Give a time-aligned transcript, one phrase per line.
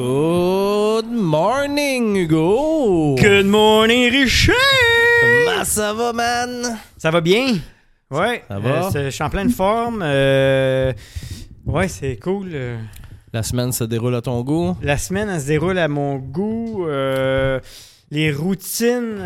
[0.00, 3.14] Good morning, Hugo!
[3.16, 4.54] Good morning, Richard!
[5.46, 6.78] Comment ça va, man?
[6.98, 7.54] Ça va bien?
[8.10, 8.42] Ouais.
[8.46, 8.90] Ça va?
[8.94, 10.02] euh, je suis en pleine forme.
[10.04, 10.92] euh,
[11.64, 12.50] ouais, c'est cool.
[12.52, 12.76] euh.
[13.32, 14.76] La semaine se déroule à ton goût?
[14.82, 16.84] La semaine, elle se déroule à mon goût.
[16.86, 17.58] euh,
[18.10, 19.16] les routines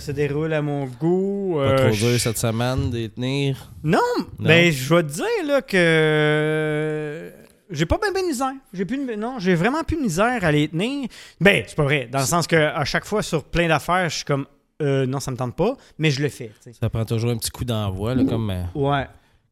[0.00, 1.54] se déroulent à mon goût.
[1.62, 3.70] Pas trop dur cette semaine de tenir?
[3.84, 4.24] Non, Non?
[4.40, 7.30] ben je vais te dire là que
[7.70, 8.52] j'ai pas bien ben de misère.
[8.72, 11.08] J'ai plus de- non, j'ai vraiment plus de misère à les tenir.
[11.40, 14.16] Ben, c'est pas vrai, dans le sens que à chaque fois sur plein d'affaires, je
[14.16, 14.46] suis comme
[14.82, 16.52] euh, non, ça me tente pas, mais je le fais.
[16.80, 19.06] Ça prend toujours un petit coup d'envoi, là, comme, euh, Ouais.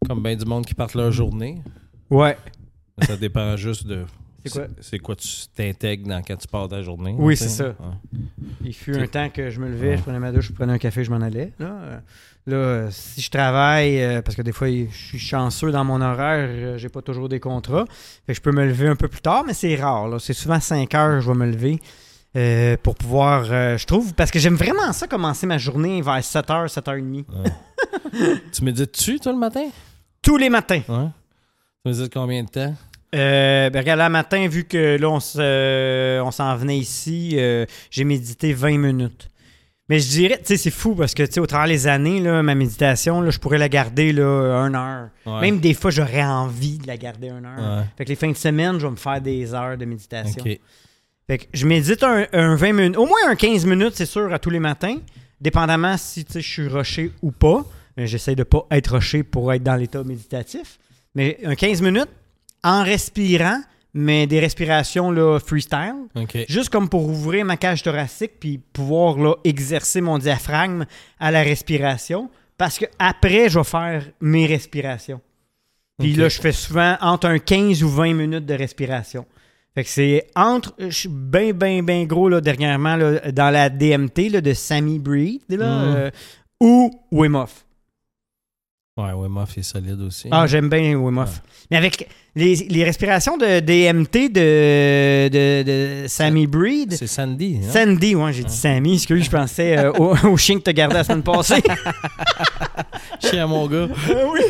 [0.06, 1.62] comme bien du monde qui partent leur journée.
[2.10, 2.36] Ouais.
[3.02, 4.04] Ça dépend juste de.
[4.44, 4.66] C'est quoi?
[4.80, 7.14] C'est quoi tu t'intègres dans quand tu pars ta journée.
[7.18, 7.68] Oui, c'est ça.
[7.68, 8.18] Ouais.
[8.64, 10.78] Il fut un temps que je me levais, je prenais ma douche, je prenais un
[10.78, 11.52] café, je m'en allais.
[11.58, 12.02] Là,
[12.46, 16.48] là, si je travaille, euh, parce que des fois, je suis chanceux dans mon horaire,
[16.50, 17.84] euh, j'ai pas toujours des contrats.
[18.26, 20.20] Fait que je peux me lever un peu plus tard, mais c'est rare.
[20.20, 21.80] C'est souvent 5 heures je vais me lever
[22.36, 26.18] euh, pour pouvoir, euh, je trouve, parce que j'aime vraiment ça, commencer ma journée vers
[26.18, 27.24] 7h, 7h30.
[28.52, 29.68] Tu médites-tu, toi, le matin?
[30.22, 30.82] Tous les matins.
[30.88, 31.08] Ouais.
[31.84, 32.74] Tu médites combien de temps?
[33.14, 38.04] Euh, ben regarde, là, matin, vu que là, on euh, s'en venait ici, euh, j'ai
[38.04, 39.28] médité 20 minutes.
[39.88, 42.18] Mais je dirais, tu sais, c'est fou parce que, tu sais, au travers des années,
[42.18, 45.10] là, ma méditation, là, je pourrais la garder, là, une heure.
[45.26, 45.42] Ouais.
[45.42, 47.78] Même des fois, j'aurais envie de la garder une heure.
[47.78, 47.84] Ouais.
[47.96, 50.42] Fait que les fins de semaine, je vais me faire des heures de méditation.
[51.26, 54.32] Fait que je médite un, un 20 minutes, au moins un 15 minutes, c'est sûr,
[54.32, 54.96] à tous les matins,
[55.40, 57.64] dépendamment si, tu sais, je suis rushé ou pas.
[57.96, 60.78] Mais J'essaie de pas être rushé pour être dans l'état méditatif.
[61.14, 62.08] Mais un 15 minutes,
[62.64, 63.60] en respirant,
[63.92, 65.94] mais des respirations là, freestyle,
[66.48, 70.84] juste comme pour ouvrir ma cage thoracique puis pouvoir là, exercer mon diaphragme
[71.20, 72.28] à la respiration.
[72.58, 75.20] Parce que après, je vais faire mes respirations.
[75.98, 79.26] Puis là, je fais souvent entre un 15 ou 20 minutes de respiration.
[79.76, 80.72] Fait que c'est entre.
[80.78, 84.98] Je suis bien, bien, bien gros là, dernièrement là, dans la DMT là, de Sammy
[84.98, 85.94] Breed là, Mm.
[85.96, 86.10] euh,
[86.60, 87.64] ou Wim Hof.
[88.96, 90.28] Ouais, Wim est solide aussi.
[90.30, 91.42] Ah, j'aime bien Wim Hof.
[91.68, 96.92] Mais avec les, les respirations de DMT de, de, de Sammy Breed.
[96.92, 97.58] C'est Sandy.
[97.64, 97.72] hein?
[97.72, 100.94] Sandy, ouais, j'ai dit Sammy, excuse, je pensais euh, au, au chien que t'as gardé
[100.94, 101.60] la semaine passée.
[103.20, 103.88] Chien à mon gars.
[104.32, 104.40] oui.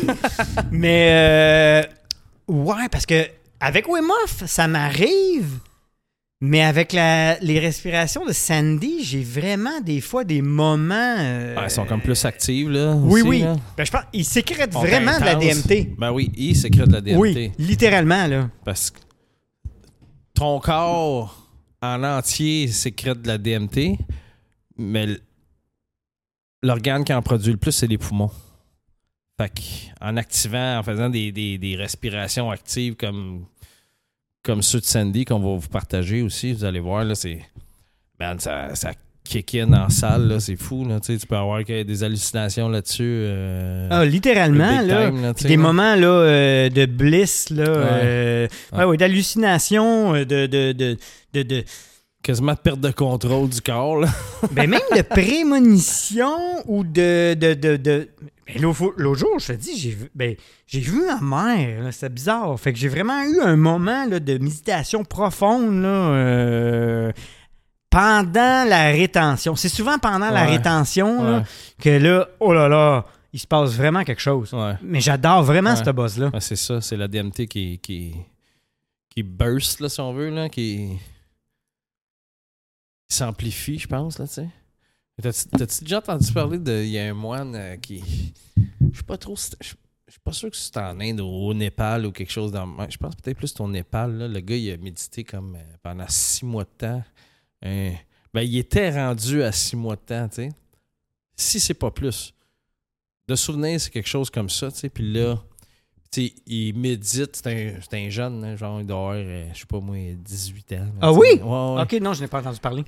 [0.71, 1.83] Mais euh,
[2.47, 3.25] ouais, parce que
[3.59, 5.57] avec Wim Hof, ça m'arrive.
[6.41, 10.93] Mais avec la, les respirations de Sandy, j'ai vraiment des fois des moments.
[11.17, 12.93] euh, Ouais, elles sont comme plus actives, là.
[12.93, 13.39] Oui, aussi, oui.
[13.39, 13.55] là.
[13.77, 15.35] Ben, je pense ils sécrètent vraiment de la.
[15.35, 15.95] DMT.
[15.97, 17.17] Ben oui, il sécrète de la DMT.
[17.17, 18.49] Oui, littéralement, là.
[18.65, 18.99] Parce que
[20.33, 21.49] ton corps
[21.81, 23.97] en entier sécrète de la DMT,
[24.77, 25.07] mais
[26.61, 28.31] l'organe qui en produit le plus, c'est les poumons.
[29.39, 29.51] Fait
[30.01, 33.45] en activant, en faisant des, des- des respirations actives comme,
[34.45, 37.39] comme ceux de Sandy qu'on va vous partager aussi, vous allez voir, là, c'est.
[38.19, 38.91] Man, ça, ça
[39.25, 40.85] kick in en salle, là, c'est fou.
[40.87, 43.01] Là, tu peux avoir des hallucinations là-dessus.
[43.03, 45.09] euh, Ah, littéralement, là.
[45.33, 48.77] time, des moments là, euh, de bliss, là, euh, Ouais.
[48.79, 50.97] ouais, ouais, d'hallucination, euh, de, de, de,
[51.33, 51.63] de, de-
[52.25, 53.97] Quasiment de perte de contrôle du corps.
[53.99, 54.07] Là.
[54.51, 56.33] ben même de prémonition
[56.65, 57.35] ou de.
[57.35, 58.09] de, de, de-
[58.47, 62.59] Ben, l'autre jour, je te dis, j'ai vu, ben, j'ai vu ma mère, c'est bizarre.
[62.59, 67.11] Fait que j'ai vraiment eu un moment là, de méditation profonde là, euh,
[67.91, 69.55] pendant la rétention.
[69.55, 71.43] C'est souvent pendant la rétention là, Ouais.
[71.79, 74.51] que là, oh là là, il se passe vraiment quelque chose.
[74.51, 74.73] Ouais.
[74.81, 76.31] Mais j'adore vraiment ce boss-là.
[76.39, 78.15] C'est ça, c'est la DMT qui, qui,
[79.09, 80.89] qui burst, là, si on veut, là, qui,
[83.07, 84.49] qui s'amplifie, je pense, là, tu sais.
[85.21, 86.83] T'as-tu déjà entendu parler de.
[86.83, 88.33] Il y a un moine euh, qui.
[88.91, 89.35] Je sais pas trop.
[89.35, 89.67] Je
[90.09, 92.67] suis pas sûr que c'est en Inde ou au Népal ou quelque chose dans.
[92.89, 94.27] Je pense peut-être plus au Népal, là.
[94.27, 97.03] Le gars, il a médité comme euh, pendant six mois de temps.
[97.63, 97.91] Euh,
[98.33, 100.49] ben, il était rendu à six mois de temps, tu sais.
[101.37, 102.33] Si c'est pas plus.
[103.27, 104.89] De souvenir, c'est quelque chose comme ça, tu sais.
[104.89, 105.41] Puis là,
[106.11, 107.35] sais, il médite.
[107.35, 109.95] C'est un, c'est un jeune, hein, genre, il doit avoir, euh, je sais pas moi,
[110.17, 110.87] 18 ans.
[111.01, 111.27] Ah oui?
[111.35, 111.41] sais.
[111.43, 111.81] Ouais, ouais.
[111.81, 112.83] Ok, non, je n'ai pas entendu parler.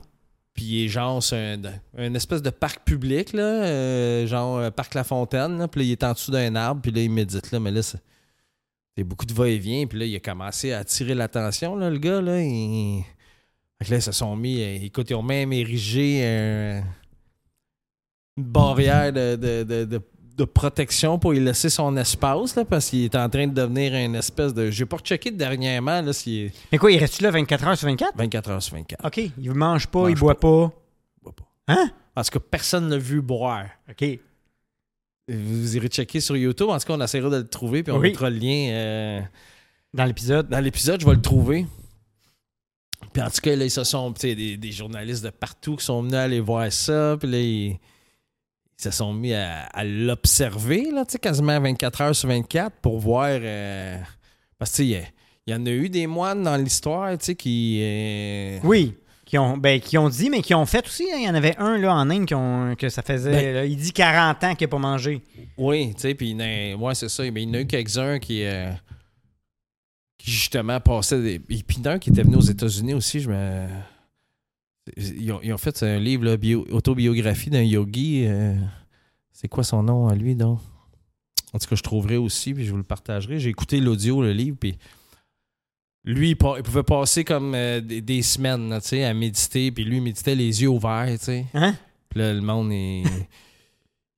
[0.54, 1.62] Puis il est genre, c'est un,
[1.98, 5.58] un espèce de parc public, là, euh, genre euh, parc La Fontaine.
[5.60, 7.60] Là, puis là, il est en dessous d'un arbre, puis là, il médite là.
[7.60, 8.00] Mais là, c'est
[8.98, 9.86] c'est beaucoup de va-et-vient.
[9.86, 12.20] Puis là, il a commencé à attirer l'attention, là, le gars.
[12.22, 13.04] Là, il...
[13.78, 14.60] Fait que là, ils se sont mis.
[14.63, 16.84] euh, écoute, ils ont même érigé un-
[18.38, 20.02] une barrière de, de, de, de-
[20.38, 23.94] de protection pour lui laisser son espace, là, parce qu'il est en train de devenir
[23.95, 24.69] une espèce de.
[24.69, 28.16] J'ai pas rechecké dernièrement, là, est Mais quoi, il reste là 24 heures sur 24?
[28.16, 29.06] 24 heures sur 24.
[29.06, 30.72] Ok, il mange pas, Mange il boit pas.
[31.18, 31.44] Je vois pas.
[31.68, 31.89] Hein?
[32.13, 33.66] Parce que personne l'a vu boire.
[33.89, 34.06] Ok.
[35.28, 36.69] Vous irez checker sur YouTube.
[36.69, 38.10] En tout cas, on essaiera de le trouver, puis on Oui.
[38.10, 39.22] mettra le lien euh,
[39.94, 40.48] Dans l'épisode.
[40.48, 41.01] dans l'épisode.
[41.01, 41.66] Je vais le trouver.
[43.12, 46.01] Puis en tout cas, là, ils se sont, des, des journalistes de partout qui sont
[46.01, 47.18] venus aller voir ça.
[47.19, 47.78] Puis là, ils,
[48.79, 52.75] ils se sont mis à, à l'observer, là, tu sais, quasiment 24 heures sur 24
[52.81, 53.29] pour voir.
[53.31, 53.97] euh,
[54.59, 55.03] parce que, il
[55.47, 57.79] y en a eu des moines dans l'histoire, tu sais, qui.
[57.81, 58.95] euh, Oui.
[59.25, 61.03] Qui ont, ben, qui ont dit, mais qui ont fait aussi.
[61.13, 61.18] hein.
[61.18, 63.31] Il y en avait un là, en Inde qui ont, que ça faisait.
[63.31, 65.21] Ben- là, il dit 40 ans qu'il n'a pas mangé.
[65.57, 67.24] Oui, tu sais, puis ouais, c'est ça.
[67.31, 68.71] Mais il y en a eu quelques-uns qui, euh,
[70.18, 71.21] qui justement passaient.
[71.21, 71.33] Des...
[71.35, 73.68] Et puis il y en a un qui était venu aux États-Unis aussi, je me.
[74.95, 78.24] Ils ont, ils ont fait un livre, là, bio- autobiographie d'un yogi.
[78.28, 78.56] euh,
[79.34, 80.60] C'est quoi son nom à lui, donc?
[81.54, 83.39] En tout cas, je trouverai aussi, puis je vous le partagerai.
[83.39, 84.78] J'ai écouté l'audio, le livre, puis
[86.04, 89.84] lui, il, pouvait passer comme euh, des, des semaines, là, tu sais, à méditer, puis
[89.84, 91.45] lui, il méditait les yeux ouverts, tu sais.
[91.54, 91.75] Hein?
[92.10, 93.04] Puis là, le monde, il.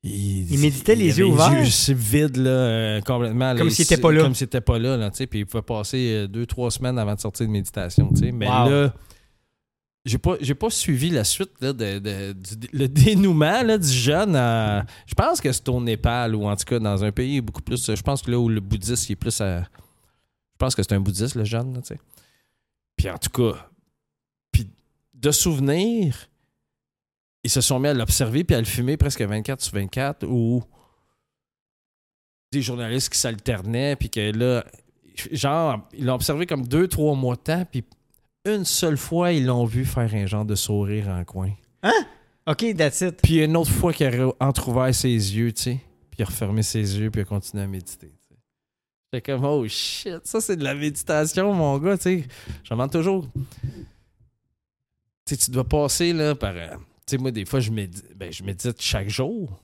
[0.01, 1.62] Il, Il méditait les yeux ouverts?
[1.66, 3.54] juste vides, là, euh, complètement.
[3.57, 4.21] Comme s'il il- était pas là.
[4.21, 5.27] Comme s'il était pas là, là, tu sais.
[5.27, 8.31] Puis il pouvait passer deux, trois semaines avant de sortir de méditation, tu sais.
[8.31, 8.69] Mais Wow.
[8.69, 8.94] là,
[10.09, 12.35] j'ai pas, pas suivi la suite, là, de,
[12.73, 14.35] le dénouement, là, du jeune.
[14.35, 17.61] à- je pense que c'est au Népal, ou en tout cas dans un pays beaucoup
[17.61, 17.94] plus.
[17.95, 19.61] Je pense que là où le bouddhiste, il est plus à.
[19.61, 21.81] Je pense que c'est un bouddhiste, le jeune, là.
[22.97, 23.69] Puis en tout cas,
[24.51, 24.67] puis
[25.13, 26.27] de souvenirs,
[27.44, 30.63] ils se sont mis à l'observer puis à le filmer presque 24 sur 24 ou
[32.51, 34.65] des journalistes qui s'alternaient puis que là,
[35.31, 37.83] genre, ils l'ont observé comme deux, trois mois de temps puis
[38.45, 41.51] une seule fois, ils l'ont vu faire un genre de sourire en coin.
[42.47, 43.21] OK, that's it.
[43.21, 46.63] Puis une autre fois qu'il a entrouvert ses yeux, tu sais, puis il a refermé
[46.63, 48.12] ses yeux puis il a continué à méditer.
[49.12, 52.24] J'étais comme, oh shit, ça c'est de la méditation, mon gars, tu sais.
[52.63, 53.27] Je me demande toujours.
[55.25, 56.56] Tu sais, tu dois passer là par.
[56.56, 56.69] euh,
[57.06, 59.62] tu sais, moi, des fois, je médite, ben, je médite chaque jour.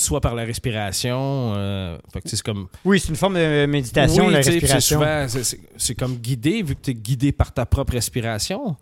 [0.00, 1.52] Soit par la respiration.
[1.56, 2.68] euh, fait que, c'est comme.
[2.84, 4.98] Oui, c'est une forme de méditation, Oui, la c'est respiration.
[4.98, 8.76] souvent- c'est- c'est- C'est comme guidé, vu que tu es guidé par ta propre respiration.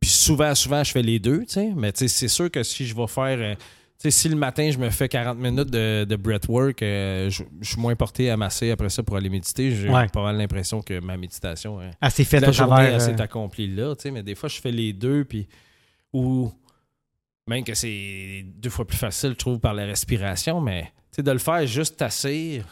[0.00, 1.44] Puis souvent, souvent, je fais les deux.
[1.76, 3.38] Mais c'est sûr que si je vais faire.
[3.40, 3.54] euh,
[4.10, 7.80] si le matin, je me fais 40 minutes de, de breathwork, euh, je, je suis
[7.80, 9.72] moins porté à masser après ça pour aller méditer.
[9.72, 10.06] J'ai Ouais.
[10.06, 11.80] pas mal l'impression que ma méditation.
[11.80, 13.08] euh, Ah, c'est fait la au journée, travers.
[13.08, 13.94] euh, accomplie là.
[14.12, 15.48] Mais des fois, je fais les deux, puis.
[16.12, 16.50] Ou.
[17.48, 21.38] Même que c'est deux fois plus facile, je trouve, par la respiration, mais de le
[21.38, 22.64] faire juste t'assire.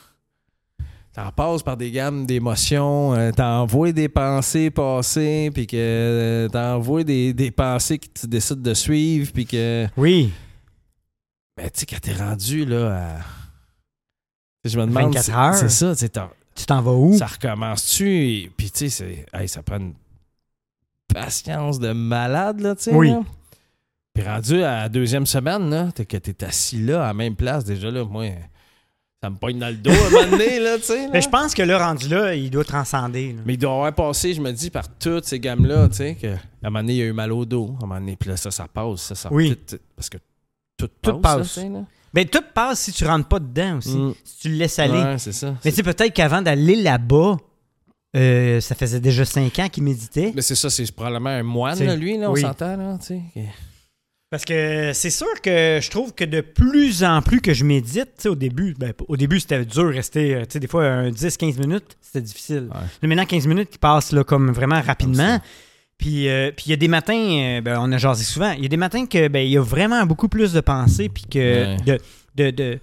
[1.13, 7.03] T'en passes par des gammes d'émotions, euh, t'envoies des pensées passer, puis que euh, t'envoies
[7.05, 9.89] des, des pensées que tu décides de suivre, puis que.
[9.97, 10.31] Oui.
[11.57, 13.21] Ben, tu sais, quand t'es rendu, là, à.
[14.65, 15.15] Je me demande.
[15.15, 15.55] 24 c'est- heures.
[15.55, 16.09] C'est ça, tu
[16.55, 17.17] Tu t'en vas où?
[17.17, 18.09] ça recommence-tu?
[18.09, 19.95] Et- Puis, tu sais, hey, ça prend une
[21.13, 22.95] patience de malade, là, tu sais.
[22.95, 23.09] Oui.
[23.11, 23.23] là.
[24.17, 27.37] Puis, rendu à la deuxième semaine, là, t'es que t'es assis là, à la même
[27.37, 28.27] place, déjà, là, moi,
[29.23, 31.09] ça me pogne dans le dos à un moment donné, là, tu sais.
[31.13, 33.33] Mais je pense que là, rendu là, il doit transcender.
[33.33, 33.43] là.
[33.45, 36.33] Mais il doit avoir passé, je me dis, par toutes ces gammes-là, tu sais, qu'à
[36.63, 38.31] un moment donné, il y a eu mal au dos, à un moment donné, puis
[38.31, 39.57] là, ça, ça passe, ça, ça Oui.
[39.69, 40.19] tout- parce que
[40.79, 41.55] tout, Tout passe, là, passe.
[41.55, 41.85] tu sais, là.
[42.15, 43.95] Ben, tout passe si tu rentres pas dedans aussi.
[43.97, 44.15] Mm.
[44.25, 44.93] Si tu le laisses aller.
[45.03, 45.55] Ouais, c'est ça.
[45.65, 47.37] Mais tu sais, peut-être qu'avant d'aller là-bas,
[48.17, 50.33] euh, ça faisait déjà cinq ans qu'il méditait.
[50.35, 52.41] Mais c'est ça, c'est probablement un moine, C'est- là, lui, là, on oui.
[52.41, 53.23] s'entend, là, tu sais.
[54.31, 58.27] Parce que c'est sûr que je trouve que de plus en plus que je médite,
[58.27, 61.97] au début, ben, au début c'était dur de rester, euh, des fois un 10-15 minutes,
[62.01, 62.69] c'était difficile.
[62.75, 62.81] Ouais.
[63.03, 65.41] Mais maintenant, 15 minutes qui passent là, comme vraiment rapidement.
[65.97, 68.63] Puis euh, puis il y a des matins, euh, ben, on a jasé souvent, il
[68.63, 71.25] y a des matins que ben, il y a vraiment beaucoup plus de pensées, puis
[71.31, 71.77] que Ouais.
[71.87, 71.99] de,
[72.35, 72.79] de, de,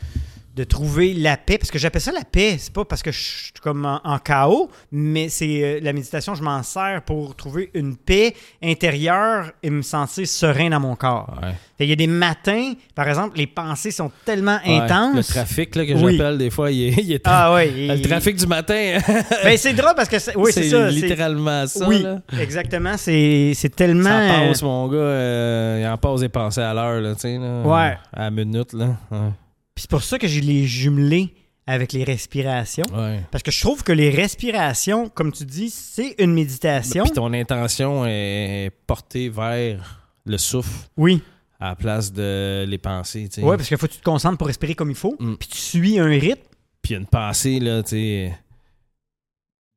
[0.56, 3.18] de trouver la paix, parce que j'appelle ça la paix, c'est pas parce que je
[3.20, 7.72] suis comme en, en chaos, mais c'est euh, la méditation, je m'en sers pour trouver
[7.74, 11.40] une paix intérieure et me sentir serein dans mon corps.
[11.42, 11.54] Ouais.
[11.80, 15.16] Il y a des matins, par exemple, les pensées sont tellement Ouais, intenses.
[15.18, 16.16] Le trafic là, que Oui.
[16.18, 17.70] j'appelle, des fois, il est, il est Ah ouais.
[17.72, 19.00] le trafic du matin.
[19.44, 20.88] Ben, c'est drôle parce que c'est- oui, c'est ça.
[20.90, 21.88] littéralement ça.
[21.88, 22.20] oui, là.
[22.40, 22.96] exactement.
[22.98, 24.04] C'est c'est tellement.
[24.30, 24.98] Ça passe, mon gars.
[24.98, 27.38] euh, il en passe des pensées à l'heure, là, tu sais.
[27.38, 27.62] là.
[27.64, 27.98] Ouais.
[28.14, 28.96] À la minute, là.
[29.12, 29.18] Ouais.
[29.76, 31.34] Puis c'est pour ça que j'ai les jumelés
[31.66, 32.86] avec les respirations.
[32.94, 33.22] Ouais.
[33.32, 37.04] Parce que je trouve que les respirations, comme tu dis, c'est une méditation.
[37.06, 41.22] Puis ton intention est portée vers le souffle Oui.
[41.60, 43.30] à la place de les pensées.
[43.38, 45.16] Ouais, parce qu'il faut que tu te concentres pour respirer comme il faut.
[45.20, 45.36] Mm.
[45.36, 46.42] Puis tu suis un rythme.
[46.82, 48.38] Puis une pensée, là, tu sais.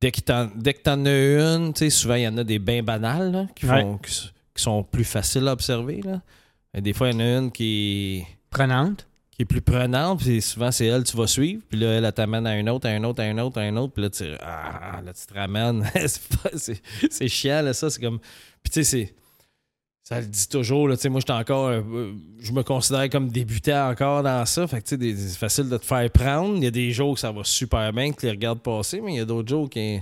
[0.01, 1.11] Dès que t'en, dès que t'en as
[1.57, 3.81] une, tu sais, souvent, il y en a des bains banales, là, qui, Ouais.
[3.81, 4.13] font, qui,
[4.55, 6.21] qui sont plus faciles à observer, là.
[6.75, 9.07] Et des fois, il y en a une qui est, Prenante.
[9.37, 11.63] Qui est plus prenante, puis souvent, c'est elle tu vas suivre.
[11.69, 13.77] Puis là, elle, t'amène à un autre, à un autre, à un autre, à un
[13.77, 13.93] autre.
[13.93, 15.85] Puis là, tu, ah, là, tu te ramènes.
[17.11, 17.91] c'est, chiant, là, ça.
[17.91, 18.19] C'est comme...
[18.63, 19.15] Puis tu sais, c'est...
[20.05, 21.67] Ça le dit toujours, là, tu sais, moi, j'étais encore...
[21.67, 24.67] euh, je me considère comme débutant encore dans ça.
[24.67, 26.57] Fait que, tu sais, c'est facile de te faire prendre.
[26.57, 29.03] Il y a des jours que ça va super bien, que tu les regardes passer,
[29.03, 30.01] mais il y a d'autres jours qui...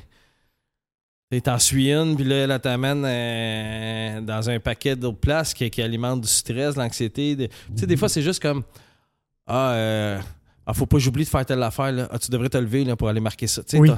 [1.43, 5.83] T'en suis une, puis là, elle t'amène euh, dans un paquet d'autres places qui, qui
[5.83, 7.35] alimente du stress, l'anxiété.
[7.37, 8.63] Tu sais, des fois, c'est juste comme
[9.47, 10.21] Ah, euh,
[10.67, 11.93] ah, faut pas que j'oublie de faire telle affaire.
[11.93, 12.09] Là.
[12.11, 13.63] Ah, tu devrais te lever là, pour aller marquer ça.
[13.75, 13.91] Oui.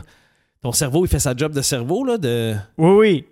[0.63, 3.27] ton cerveau, il fait sa job de cerveau, là, de Oui, oui.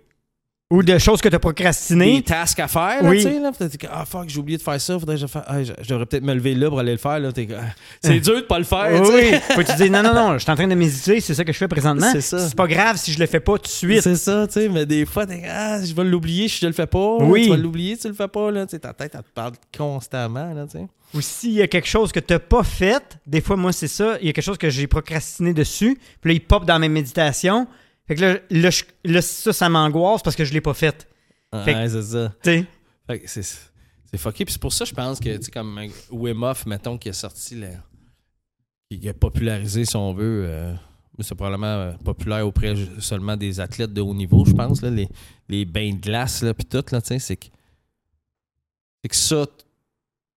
[0.75, 2.21] Ou de choses que tu as des procrastinées.
[2.21, 3.01] tasks à faire.
[3.01, 3.17] Là, Oui.
[3.17, 3.51] tu sais, là.
[3.91, 4.99] Ah, fuck, j'ai oublié de faire ça.
[4.99, 5.43] Faudrait que je fasse.
[5.47, 7.19] Ah, je, je devrais peut-être me lever là pour aller le faire.
[7.19, 7.31] Là.
[7.31, 7.47] T'es
[8.03, 8.89] C'est dur de pas le faire.
[8.91, 9.31] Oui, tu sais.
[9.33, 9.39] oui.
[9.55, 11.43] Faut que tu dises non, non, non, je suis en train de méditer, c'est ça
[11.45, 12.09] que je fais présentement.
[12.11, 12.39] C'est ça.
[12.47, 14.01] C'est pas grave si je le fais pas tout de suite.
[14.01, 16.87] C'est ça, tu sais, mais des fois, t'es ah, je vais l'oublier, je le fais
[16.87, 17.17] pas.
[17.21, 17.43] Oui.
[17.45, 18.65] Tu vas l'oublier, tu le fais pas, là.
[18.65, 20.85] Tu sais, ta tête, elle te parle constamment, là, tu sais.
[21.13, 23.87] Ou s'il y a quelque chose que tu n'as pas fait, des fois, moi, c'est
[23.87, 26.79] ça, il y a quelque chose que j'ai procrastiné dessus, puis là, il pop dans
[26.79, 27.67] mes méditations.
[28.07, 28.71] Fait que là,
[29.03, 31.07] là, ça, ça m'angoisse parce que je l'ai pas fait.
[31.63, 32.33] Fait que- Ouais, c'est ça.
[33.07, 34.45] Fait que c'est, c'est fucké.
[34.45, 35.79] Puis c'est pour ça, je pense que, tu sais, comme
[36.11, 37.83] Wim Hof, mettons, qui a sorti, la-
[38.91, 40.73] qui a popularisé, si on veut, euh,
[41.17, 44.89] mais c'est probablement euh, populaire auprès seulement des athlètes de haut niveau, je pense, là,
[44.89, 45.07] les,
[45.49, 47.47] les bains de glace, là, puis tout, là, tu sais, c'est que,
[49.03, 49.45] c'est que ça,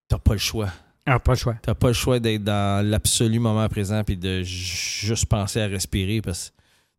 [0.09, 0.71] t'as pas le choix.
[1.07, 1.55] Ah, pas le choix.
[1.63, 5.67] T'as pas le choix d'être dans l'absolu moment présent puis de ju- juste penser à
[5.67, 6.53] respirer parce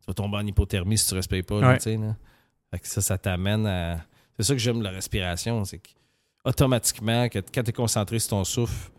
[0.10, 1.62] vas tomber en hypothermie si tu respires pas.
[1.62, 1.78] là, Ouais.
[1.78, 2.16] tu sais, là.
[2.72, 3.98] Fait que ça, ça t'amène à.
[4.38, 5.90] C'est ça que j'aime la respiration, c'est que
[6.46, 8.90] automatiquement, que quand tu es concentré sur ton souffle,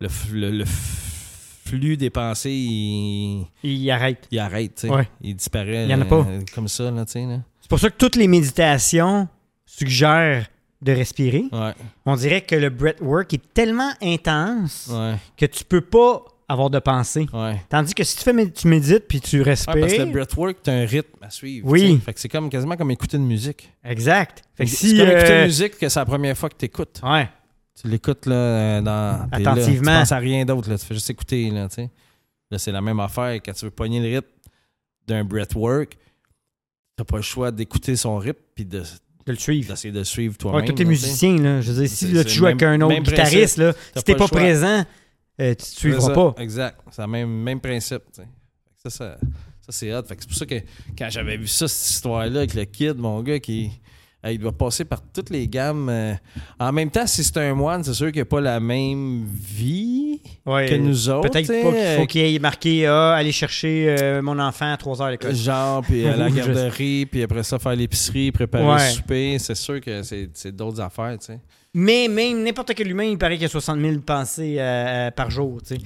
[0.00, 0.08] le,
[0.50, 4.26] le- flux des pensées, il, Il arrête.
[4.30, 4.86] il arrête.
[4.88, 5.08] Ouais.
[5.20, 5.84] Il disparaît.
[5.84, 6.26] Il y en a euh, pas.
[6.54, 7.26] Comme ça, là, tu sais.
[7.26, 7.40] là.
[7.60, 9.28] C'est pour ça que toutes les méditations
[9.64, 10.46] suggèrent
[10.82, 11.44] de respirer.
[11.52, 11.74] Ouais,
[12.06, 16.78] On dirait que le breathwork est tellement intense ouais, que tu peux pas avoir de
[16.78, 17.26] pensée.
[17.32, 17.60] ouais.
[17.68, 19.74] Tandis que si tu, fais, mé- tu médites puis tu respires.
[19.74, 21.66] Ouais, parce que le breathwork, t'as un rythme à suivre.
[21.68, 21.94] Oui.
[21.96, 22.04] tu.
[22.04, 23.70] Fait que c'est comme, quasiment comme écouter une musique.
[23.84, 24.42] Exact.
[24.54, 24.96] Fait que C'est si.
[24.98, 27.00] comme écouter euh, une musique que c'est la première fois que tu écoutes.
[27.04, 27.28] Ouais.
[27.80, 29.28] Tu l'écoutes là, euh, dans.
[29.30, 29.92] t'es là, Attentivement.
[29.92, 30.76] tu penses à rien d'autre, là.
[30.78, 31.90] Tu fais juste écouter, là, tu sais.
[32.50, 33.34] Là, c'est la même affaire.
[33.34, 34.28] Quand tu veux pogner le rythme
[35.06, 35.96] d'un breathwork,
[36.96, 39.68] t'as pas le choix d'écouter son rythme puis de, De le suivre.
[39.70, 40.60] d'essayer de le suivre toi-même.
[40.62, 40.88] Ouais, tous tu sais.
[40.88, 44.02] musiciens, là, je veux dire, si là, tu joues avec un autre guitariste, là, si
[44.02, 44.84] t'es pas pas, présent,
[45.40, 46.34] euh, tu te C'est suivras ça, pas.
[46.38, 46.80] Exact.
[46.90, 48.02] C'est le même, même principe.
[48.12, 48.22] Ça,
[48.90, 49.16] ça, ça,
[49.70, 50.02] c'est hot.
[50.08, 50.54] C'est pour ça que
[50.98, 53.70] quand j'avais vu ça, cette histoire-là avec le kid, mon gars, qui
[54.22, 55.88] il doit passer par toutes les gammes.
[55.88, 56.12] euh.
[56.58, 60.20] En même temps, si c'est un moine, c'est sûr qu'il n'a pas la même vie
[60.44, 61.30] Ouais, que nous autres.
[61.30, 65.00] Peut-être pas qu'il faut qu'il ait marqué ah, aller chercher euh, mon enfant à 3
[65.00, 65.34] heures à l'école.
[65.34, 68.88] Genre, puis à la garderie, puis après ça, faire l'épicerie, préparer Ouais.
[68.88, 69.38] le souper.
[69.38, 71.40] C'est sûr que c'est c'est d'autres affaires, tu sais.
[71.74, 75.10] Mais même n'importe quel humain, il paraît qu'il y a 60 000 pensées euh, euh,
[75.12, 75.60] par jour.
[75.64, 75.84] Fait que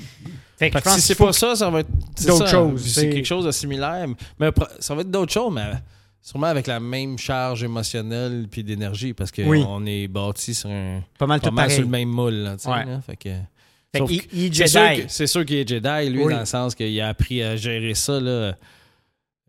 [0.56, 1.90] Fait je que pense si c'est pas ça, ça va être
[2.26, 4.06] D'autres choses, c'est- quelque chose de similaire.
[4.40, 5.72] Mais ça va être d'autres choses, mais
[6.22, 9.62] sûrement avec la même charge émotionnelle puis d'énergie parce qu'on Oui.
[9.86, 11.02] est bâti sur un.
[11.18, 12.84] pas mal Pas tout mal sur le même moule, là, Ouais.
[12.86, 13.00] là.
[13.02, 13.30] Fait que.
[13.92, 15.02] Fait C'est sûr, Jedi.
[15.02, 16.32] que- c'est sûr qu'il est Jedi, lui, Oui.
[16.32, 18.56] dans le sens qu'il a appris à gérer ça, là.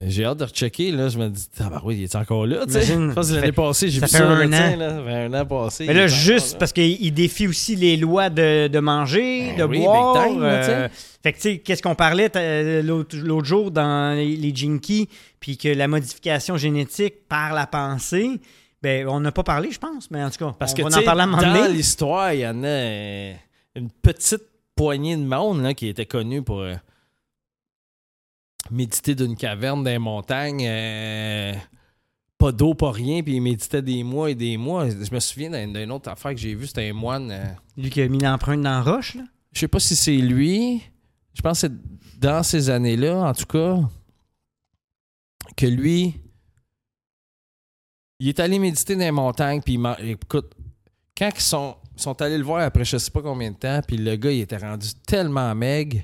[0.01, 1.07] J'ai hâte de rechecker, là.
[1.07, 2.83] Je me dis, ah bah oui, il est encore là, tu sais.
[2.83, 4.75] Je pense que l'année passée, j'ai vu fait ça, un là, an.
[4.75, 4.87] là.
[5.25, 5.85] Un an passé.
[5.87, 9.63] Mais là, juste parce qu'il il défie aussi les lois de, de manger, Ben de
[9.71, 10.21] oui, boire.
[10.25, 10.89] big time, là, euh,
[11.23, 15.07] fait que, tu sais, qu'est-ce qu'on parlait t'as- l'autre jour dans les, les Jinkies,
[15.39, 18.29] puis que la modification génétique par la pensée,
[18.83, 20.89] ben, on n'a pas parlé, je pense, mais en tout cas, Parce on que va
[20.99, 21.73] en parler à un moment dans donné.
[21.73, 23.33] l'histoire, il y en a euh,
[23.75, 24.43] une petite
[24.75, 26.75] poignée de monde là, qui était connue pour euh,
[28.71, 30.65] méditer d'une caverne dans les montagnes.
[30.67, 31.53] euh,
[32.37, 34.89] pas d'eau, pas rien, puis il méditait des mois et des mois.
[34.89, 37.31] Je me souviens d'une autre affaire que j'ai vue, c'était un moine.
[37.31, 37.45] euh,
[37.77, 39.23] Lui qui a mis l'empreinte dans la roche, là?
[39.53, 40.81] je sais pas si c'est lui.
[41.33, 43.79] Je pense que c'est dans ces années-là, en tout cas,
[45.55, 46.15] que lui,
[48.19, 50.53] il est allé méditer dans les montagnes, puis il écoute,
[51.17, 53.97] quand ils sont, sont allés le voir après je sais pas combien de temps, puis
[53.97, 55.99] le gars, il était rendu tellement maigre,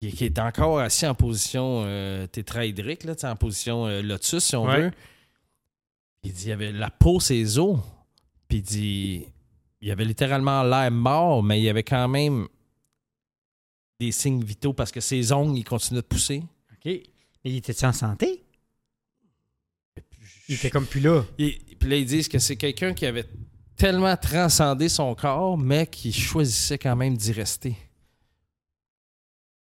[0.00, 4.56] il, qu'il était encore assis en position euh, tétraédrique, là, en position euh, lotus, si
[4.56, 4.82] on Ouais.
[4.82, 4.90] veut.
[6.24, 7.78] Il dit, il avait la peau, ses os,
[8.48, 9.24] puis il dit,
[9.80, 12.48] il avait littéralement l'air mort, mais il y avait quand même
[14.00, 16.42] des signes vitaux parce que ses ongles, ils continuaient de pousser.
[16.72, 16.84] OK.
[16.84, 17.02] Mais
[17.44, 18.44] il était en santé?
[20.48, 21.24] Il était comme plus là.
[21.38, 23.26] Et puis là, ils disent que c'est quelqu'un qui avait
[23.76, 27.76] tellement transcendé son corps, mais qui choisissait quand même d'y rester.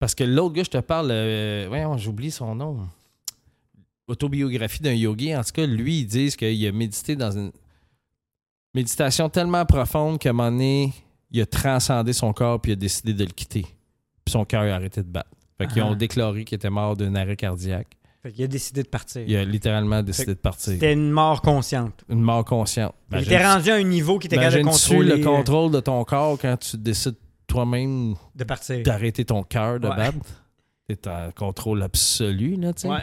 [0.01, 2.79] Parce que l'autre gars, je te parle, euh, j'oublie son nom.
[4.07, 5.35] Autobiographie d'un yogi.
[5.35, 7.51] En tout cas, lui, ils disent qu'il a médité dans une
[8.73, 10.91] méditation tellement profonde qu'à un moment donné,
[11.29, 13.61] il a transcendé son corps puis il a décidé de le quitter.
[14.25, 15.29] Puis son cœur a arrêté de battre.
[15.59, 15.89] Fait qu'ils Ah.
[15.89, 17.95] ont déclaré qu'il était mort d'un arrêt cardiaque.
[18.23, 19.21] Fait qu'il a décidé de partir.
[19.27, 20.73] Il a littéralement décidé de partir.
[20.73, 22.03] C'était une mort consciente.
[22.09, 22.95] Une mort consciente.
[23.11, 25.79] il était rendu à un niveau qui était capable de contrôler, le euh, contrôle de
[25.79, 27.15] ton corps quand tu décides
[27.51, 28.81] toi-même de partir.
[28.83, 29.95] d'arrêter ton cœur de Ouais.
[29.95, 30.17] battre?
[30.87, 32.87] T'es en contrôle absolu, là, tu sais.
[32.89, 33.01] Ouais.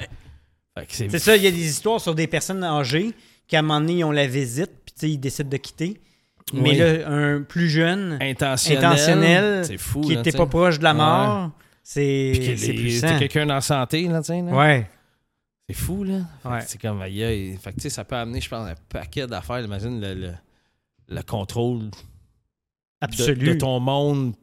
[0.79, 3.13] Fait que c'est ça, il y a des histoires sur des personnes âgées
[3.47, 5.57] qui, à un moment donné, ils ont la visite, puis tu sais, ils décident de
[5.57, 6.01] quitter.
[6.53, 6.77] Mais Oui.
[6.77, 8.85] là, un plus jeune intentionnel.
[8.85, 10.97] intentionnel, C'est fou, qui là, était tu pas proche de la Ouais.
[10.97, 11.51] mort,
[11.83, 13.19] c'est c'est puissant.
[13.19, 14.41] quelqu'un en santé, là, tu sais.
[14.43, 14.89] Ouais.
[15.69, 16.21] C'est fou, là.
[16.47, 16.61] Ouais.
[16.67, 17.59] C'est comme, aïe.
[17.63, 19.61] Fait que, tu sais, ça peut amener, je pense, un paquet d'affaires.
[19.61, 20.33] Imagine le, le,
[21.09, 21.91] le contrôle
[23.01, 23.55] Absolu.
[23.55, 24.35] de ton monde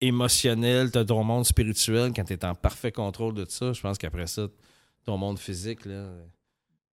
[0.00, 3.72] émotionnel, de ton monde spirituel, quand tu es en parfait contrôle de ça.
[3.72, 4.46] Je pense qu'après ça,
[5.04, 6.08] ton monde physique, là,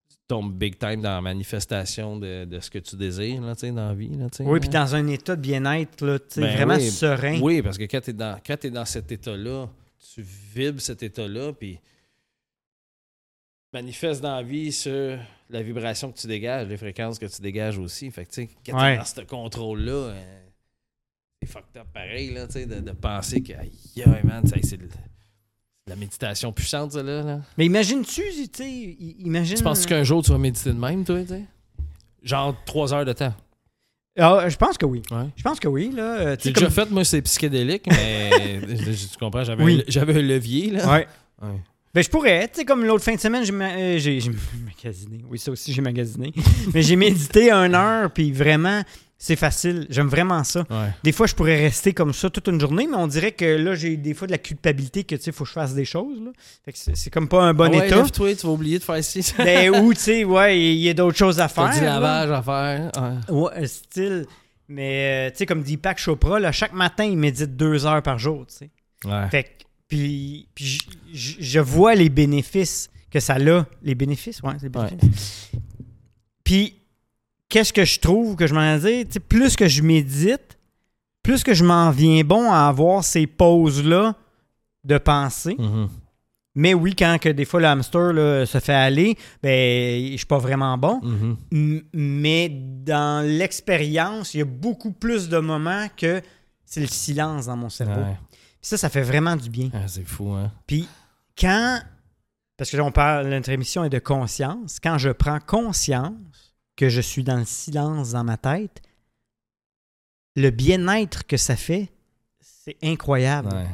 [0.09, 3.87] tu tombes big time dans la manifestation de, de ce que tu désires, là, dans
[3.89, 4.09] la vie.
[4.09, 6.89] Là, Oui, puis dans un état de bien-être, là, Ben vraiment oui.
[6.89, 7.39] serein.
[7.41, 9.69] Oui, parce que quand tu es dans, quand dans cet état-là,
[10.13, 11.79] tu vibres cet état-là, puis
[13.71, 17.77] manifeste dans la vie sur la vibration que tu dégages, les fréquences que tu dégages
[17.77, 18.09] aussi.
[18.11, 18.97] Fait que, tu sais, quand Ouais.
[18.97, 20.39] dans ce contrôle-là, euh,
[21.41, 23.71] c'est fucked up pareil, là, tu sais, de, de penser que, aïe,
[24.23, 24.87] man, tu c'est de
[25.87, 27.21] la méditation puissante, ça, là.
[27.21, 27.41] là.
[27.57, 28.71] Mais imagine-tu, tu sais,
[29.19, 29.55] imagine...
[29.57, 31.43] Tu penses qu'un jour, tu vas méditer de même, toi, tu sais?
[32.23, 33.33] Genre trois heures de temps.
[34.17, 35.03] Ah, je pense que oui.
[35.11, 35.27] Ouais.
[35.35, 36.19] Je pense que oui, là.
[36.21, 38.31] euh, tu J'ai comme- déjà fait, moi, c'est psychédélique, mais
[38.67, 39.81] tu comprends, j'avais Oui.
[39.81, 40.89] un, j'avais un levier, là.
[40.91, 41.07] Ouais.
[41.41, 41.59] Ouais.
[41.95, 42.47] Ben, je pourrais.
[42.49, 44.31] Tu sais, comme l'autre fin de semaine, j'ai ma- euh, j'ai j'ai
[44.65, 45.23] magasiné.
[45.29, 46.33] Oui, ça aussi, j'ai magasiné.
[46.73, 48.83] Mais j'ai médité une heure, puis vraiment,
[49.17, 49.87] c'est facile.
[49.89, 50.65] J'aime vraiment ça.
[50.69, 50.89] Ouais.
[51.03, 53.73] Des fois, je pourrais rester comme ça toute une journée, mais on dirait que là,
[53.73, 56.21] j'ai des fois de la culpabilité que, tu sais, faut que je fasse des choses.
[56.21, 56.31] Là.
[56.65, 58.03] Fait que c'est c'est comme pas un bon Ah ouais, état.
[58.09, 59.25] tu vas oublier de faire ci.
[59.37, 61.69] ben, ou, tu sais, ouais, il y a d'autres choses à faire.
[61.73, 62.91] Du lavage à faire.
[63.31, 63.35] Ouais.
[63.41, 64.25] Ouais, euh, style.
[64.67, 68.03] Mais, euh, tu sais, comme dit Deepak Chopra, là, chaque matin, il médite deux heures
[68.03, 68.69] par jour, tu sais.
[69.05, 69.29] Ouais.
[69.29, 69.49] Fait que,
[69.87, 70.79] puis, puis j-
[71.13, 73.65] j- je vois les bénéfices que ça a.
[73.83, 74.89] Les bénéfices, ouais, c'est les Ouais.
[74.89, 75.51] bénéfices.
[76.43, 76.75] Puis,
[77.49, 79.05] qu'est-ce que je trouve que je m'en dire?
[79.29, 80.57] Plus que je médite,
[81.23, 84.15] plus que je m'en viens bon à avoir ces pauses-là
[84.83, 85.55] de pensée.
[85.57, 85.89] Mhm.
[86.57, 90.25] Mais oui, quand que des fois le hamster là, se fait aller, ben, je suis
[90.25, 91.01] pas vraiment bon.
[91.03, 91.37] Mhm.
[91.51, 96.21] M- mais dans l'expérience, il y a beaucoup plus de moments que
[96.63, 98.01] c'est le silence dans mon cerveau.
[98.01, 98.17] Ouais.
[98.65, 99.69] Ça, ça fait vraiment du bien.
[99.75, 100.51] Ah, c'est fou, hein?
[100.65, 100.87] Puis
[101.37, 101.79] quand,
[102.57, 106.89] parce que là, on parle, notre émission est de conscience, quand je prends conscience que
[106.89, 108.81] je suis dans le silence dans ma tête,
[110.35, 111.91] le bien-être que ça fait,
[112.41, 113.49] c'est incroyable.
[113.53, 113.67] Ouais.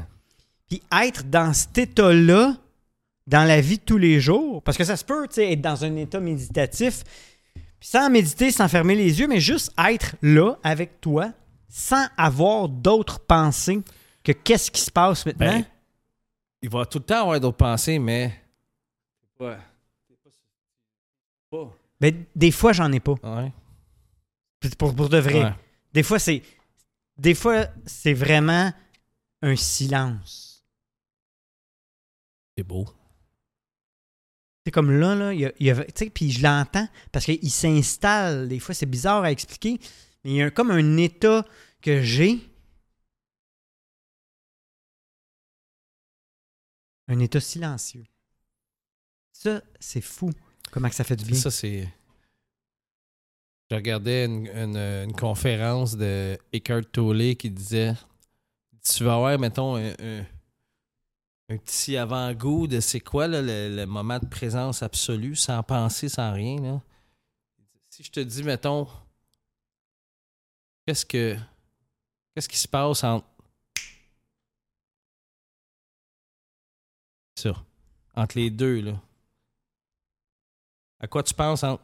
[0.67, 2.57] Puis être dans cet état-là,
[3.27, 5.61] dans la vie de tous les jours, parce que ça se peut, tu sais, être
[5.61, 7.05] dans un état méditatif,
[7.53, 11.31] puis sans méditer, sans fermer les yeux, mais juste être là avec toi,
[11.69, 13.81] sans avoir d'autres pensées
[14.23, 15.59] que qu'est-ce qui se passe maintenant?
[15.59, 15.65] Ben,
[16.61, 18.33] il va tout le temps avoir d'autres pensées, mais.
[19.39, 19.57] Ouais.
[21.49, 21.73] Pas.
[21.99, 23.15] Ben, des fois, j'en ai pas.
[23.23, 23.51] Ouais.
[24.77, 25.43] Pour, pour de vrai.
[25.43, 25.53] Ouais.
[25.93, 26.41] Des fois, c'est.
[27.17, 28.71] Des fois, c'est vraiment
[29.41, 30.63] un silence.
[32.57, 32.87] C'est beau.
[34.65, 36.87] C'est comme là, là, il y a, il y a- tu sais, puis je l'entends
[37.11, 38.47] parce qu'il s'installe.
[38.47, 39.79] Des fois, c'est bizarre à expliquer,
[40.23, 41.43] mais il y a comme un état
[41.81, 42.39] que j'ai.
[47.11, 48.05] Un état silencieux.
[49.33, 50.31] Ça, c'est fou.
[50.71, 51.35] Comment que ça fait du bien.
[51.35, 51.87] Ça, c'est.
[53.69, 57.93] Je regardais une, une- conférence de Eckhart Tolle qui disait
[58.83, 63.41] Tu vas avoir, mettons, un, un- petit avant-goût de c'est quoi le,
[63.75, 66.61] le moment de présence absolue, sans penser, sans rien.
[66.61, 66.81] Là.
[67.89, 68.87] Si je te dis, mettons,
[70.85, 71.35] qu'est-ce que.
[72.33, 73.27] Qu'est-ce qui se passe entre.
[77.41, 77.55] Ça.
[78.15, 79.01] Entre les deux, là.
[80.99, 81.83] À quoi tu penses entre.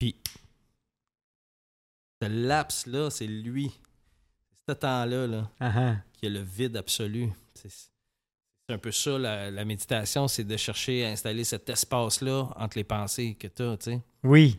[0.00, 0.16] Puis.
[2.20, 3.70] Ce laps-là, c'est lui.
[4.66, 5.96] C'est ce temps-là, là, ah.
[6.12, 7.32] qui est le vide absolu.
[7.54, 7.68] C'est
[8.68, 12.84] un peu ça, la, la méditation, c'est de chercher à installer cet espace-là entre les
[12.84, 14.00] pensées que tu as, tu sais.
[14.24, 14.58] Oui.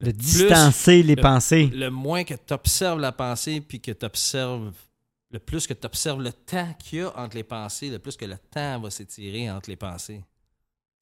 [0.00, 1.66] De Plus- distancer les le- pensées.
[1.68, 4.74] Le moins que tu observes la pensée, puis que tu observes,
[5.34, 8.16] le plus que tu observes le temps qu'il y a entre les pensées, le plus
[8.16, 10.22] que le temps va s'étirer entre les pensées.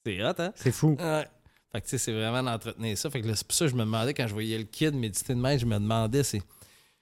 [0.06, 0.52] C'est hot, hein?
[0.56, 0.96] C'est fou.
[0.98, 1.28] Ouais.
[1.70, 3.10] Fait que tu sais, c'est vraiment d'entretenir ça.
[3.10, 4.94] Fait que là, c'est pour ça que je me demandais, quand je voyais le kid
[4.94, 6.42] méditer de même, je me demandais, c'est.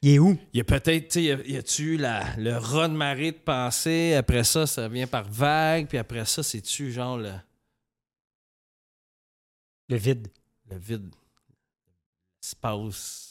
[0.02, 0.36] Il est où?
[0.52, 4.14] Il y a peut-être, tu sais, a- y a-tu le raz de marée de pensée,
[4.14, 7.32] après ça, ça vient par vague, puis après ça, c'est-tu genre le,
[9.88, 10.28] Le vide.
[10.70, 11.10] le vide,
[12.42, 13.29] l'espace,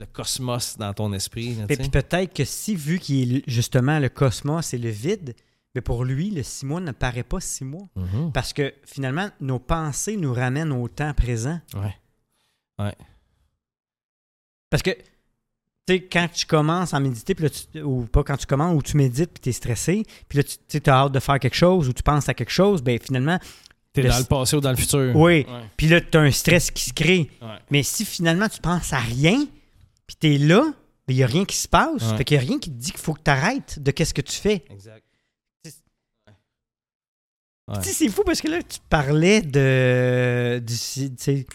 [0.00, 3.98] le cosmos dans ton esprit, là, Et puis peut-être que si, vu qu'il est justement
[3.98, 5.34] le cosmos et le vide,
[5.74, 7.86] mais pour lui, le six mois ne paraît pas six mois.
[7.94, 8.32] Mhm.
[8.32, 11.60] Parce que finalement, nos pensées nous ramènent au temps présent.
[11.74, 12.94] Ouais.
[14.70, 14.98] Parce que, tu
[15.88, 18.82] sais, quand tu commences à méditer, puis là, tu- ou pas quand tu commences, ou
[18.82, 21.88] tu médites, puis tu es stressé, puis là, tu as hâte de faire quelque chose,
[21.88, 23.38] ou tu penses à quelque chose, ben finalement,
[23.92, 25.14] T'es dans le passé ou dans le futur.
[25.16, 27.28] oui, Ouais, puis là, tu as un stress qui se crée.
[27.42, 27.48] ouais.
[27.70, 29.44] Mais si finalement tu penses à rien,
[30.10, 30.72] puis tu es là,
[31.06, 32.02] il n'y a rien qui se passe.
[32.10, 32.16] Ouais.
[32.18, 34.12] Fait qu'il n'y a rien qui te dit qu'il faut que tu arrêtes de qu'est-ce
[34.14, 34.64] que tu fais.
[34.70, 35.04] Exact.
[35.64, 35.74] C'est-
[37.68, 37.82] Ouais.
[37.84, 40.58] C'est fou parce que là, tu parlais de.
[40.66, 41.46] Du.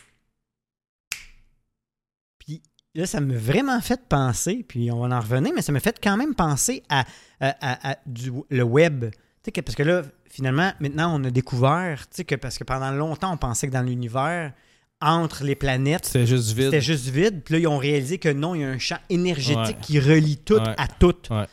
[2.40, 2.62] Puis
[2.94, 6.00] là, ça m'a vraiment fait penser, puis on va en revenir, mais ça m'a fait
[6.02, 7.02] quand même penser à,
[7.42, 7.56] à-
[7.90, 9.06] à- à du, le web.
[9.44, 13.38] Que- parce que là, finalement, maintenant, on a découvert, que parce que pendant longtemps, on
[13.38, 14.54] pensait que dans l'univers,
[15.02, 16.66] entre les planètes, C'était juste vide.
[16.66, 17.44] c'était juste vide.
[17.44, 19.82] Puis là, ils ont réalisé que non, il y a un champ énergétique Ouais.
[19.82, 20.76] qui relie tout Ouais.
[20.78, 21.16] à tout.
[21.30, 21.46] Ouais.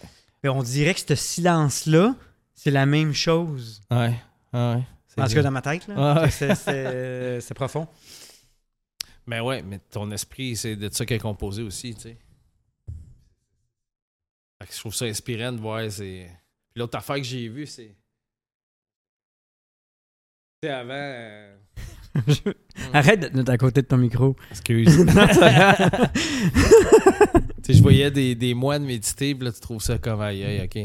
[0.44, 2.14] On dirait que ce silence-là,
[2.54, 3.80] c'est la même chose.
[3.90, 4.14] Ouais.
[4.52, 4.82] Ouais.
[5.18, 6.22] En tout cas, dans ma tête, là.
[6.22, 6.30] Ouais.
[6.30, 7.86] C'est- profond.
[9.26, 12.16] Mais ouais, mais ton esprit, c'est de ça qu'elle est composé aussi, tu sais.
[14.60, 15.90] Fait que je trouve ça inspirant de voir.
[15.90, 16.30] C'est...
[16.76, 17.94] L'autre affaire que j'ai vue, c'est.
[20.62, 20.92] Tu sais, avant.
[20.94, 21.56] euh,
[22.92, 24.36] Arrête de te mettre à côté de ton micro.
[24.50, 25.06] Excuse.
[25.06, 25.12] tu
[27.62, 30.62] sais, je voyais des, des moines méditer, puis là, tu trouves ça comme aïe, aïe,
[30.64, 30.78] ok.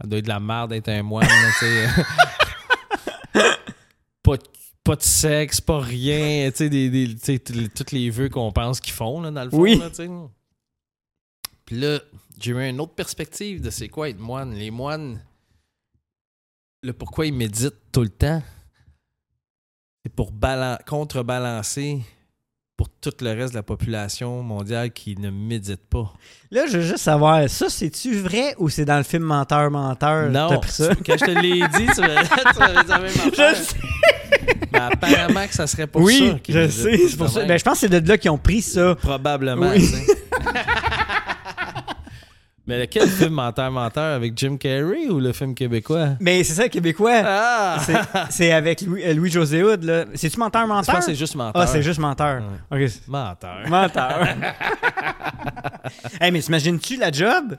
[0.00, 1.86] Ça doit être de la merde d'être un moine, là, tu sais.
[4.22, 4.42] pas, de-
[4.84, 7.16] pas de sexe, pas rien, tu sais, des, des-
[7.68, 9.78] tous les vœux qu'on pense qu'ils font, là, dans le fond, Oui.
[9.78, 10.08] là, tu sais.
[11.64, 11.98] Puis là,
[12.40, 14.52] j'ai eu une autre perspective de c'est quoi être moine.
[14.54, 15.20] Les moines,
[16.82, 18.42] le pourquoi ils méditent tout le temps,
[20.04, 22.00] c'est pour balan- contrebalancer
[22.76, 26.12] pour tout le reste de la population mondiale qui ne médite pas.
[26.50, 30.30] Là, je veux juste savoir, ça, c'est-tu vrai ou c'est dans le film Menteur, Menteur?
[30.30, 30.88] non, pris ça?
[31.06, 32.22] quand je te l'ai dit, tu m'avais
[32.84, 33.54] dit la même affaire.
[33.54, 33.76] Je sais.
[34.72, 36.38] Mais apparemment que ça serait pour oui, ça.
[36.40, 36.98] qu'ils je sais.
[37.10, 37.44] C'est pour ça.
[37.44, 38.94] Ben, je pense que c'est de là qu'ils ont pris ça.
[38.96, 39.68] Probablement.
[39.70, 39.88] Oui.
[42.66, 46.10] Mais lequel film Menteur Menteur avec Jim Carrey ou le film québécois?
[46.20, 47.22] Mais c'est ça, québécois.
[47.24, 47.84] Ah!
[48.30, 50.04] C'est- avec Louis, euh, Louis-José Hood, là.
[50.14, 50.94] C'est-tu Menteur, Je Menteur?
[50.94, 51.60] pense que c'est juste Menteur.
[51.62, 52.42] Ah, c'est juste Menteur.
[52.70, 52.88] Ouais.
[53.08, 53.68] Menteur.
[53.68, 54.28] Menteur.
[56.20, 57.56] hey, mais t'imagines-tu la job?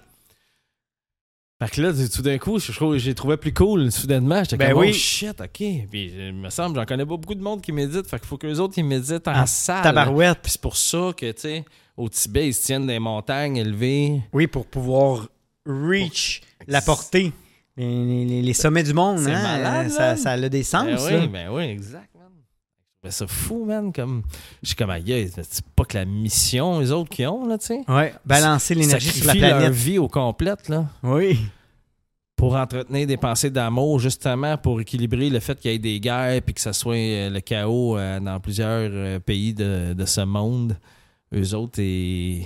[1.61, 4.43] Fait que là, tout d'un coup, je trouve j'ai trouvé plus cool, soudainement.
[4.43, 4.89] J'étais Ben comme, oui.
[4.91, 5.47] oh shit, OK.
[5.89, 8.07] Puis, il me semble, j'en connais pas beaucoup de monde qui médite.
[8.07, 9.83] Fait qu'il faut qu'eux autres, ils méditent en En salle.
[9.83, 10.39] Tabarouette.
[10.41, 11.65] Puis c'est pour ça que, tu sais,
[11.97, 14.21] au Tibet, ils se tiennent des montagnes élevées.
[14.33, 15.27] Oui, pour pouvoir
[15.65, 17.31] reach la portée.
[17.77, 19.41] Les, les- les sommets du monde, hein?
[19.41, 21.19] malade, ça, ça a des sens, ben ça.
[21.19, 22.29] oui, ben oui, exact, man.
[22.35, 23.91] Je trouvais ça fou, man.
[23.91, 24.21] Comme...
[24.61, 27.65] Je suis comme, aïe, c'est pas que la mission, les autres qui ont, là, tu
[27.67, 27.81] sais.
[27.87, 29.73] Ouais, balancer l'énergie sur la Sacrifient leur planète.
[29.73, 30.85] vie au complète, là.
[31.01, 31.39] Oui.
[32.35, 36.41] pour entretenir des pensées d'amour, justement pour équilibrer le fait qu'il y ait des guerres
[36.43, 40.21] puis que ça soit euh, le chaos euh, dans plusieurs euh, pays de, de ce
[40.21, 40.77] monde.
[41.33, 42.45] Eux autres, et...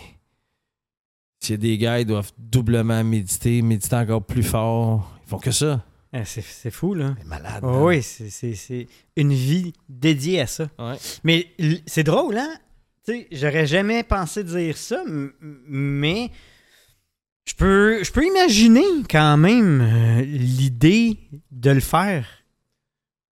[1.39, 5.17] s'il y a des guerres, ils doivent doublement méditer, méditer encore plus fort.
[5.25, 5.83] Ils font que ça.
[6.13, 7.15] Eh, C'est c'est fou, là.
[7.19, 7.59] C'est malade.
[7.63, 7.83] Oh, man.
[7.83, 10.69] oui, c'est- c'est c'est une vie dédiée à ça.
[10.79, 10.95] Ouais.
[11.23, 11.47] Mais
[11.85, 12.55] c'est drôle, hein?
[13.05, 15.03] Tu sais, j'aurais jamais pensé dire ça,
[15.41, 16.31] mais
[17.45, 21.17] je peux, je peux imaginer quand même euh, l'idée
[21.51, 22.25] de le faire.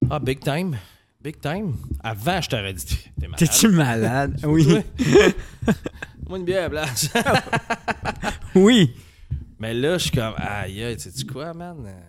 [0.09, 0.77] Ah, big time.
[1.25, 1.73] Big time.
[2.03, 2.85] Avant, je t'aurais dit,
[3.19, 3.39] t'es malade.
[3.39, 4.39] T'es-tu malade?
[4.45, 4.67] Oui.
[6.29, 7.07] Moi, une bière, blanche.
[8.55, 8.95] oui.
[9.57, 11.83] Mais là, je suis comme, aïe, aïe, tu sais quoi, man?
[11.87, 11.99] Euh,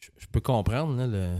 [0.00, 1.38] Je, je peux comprendre là, le,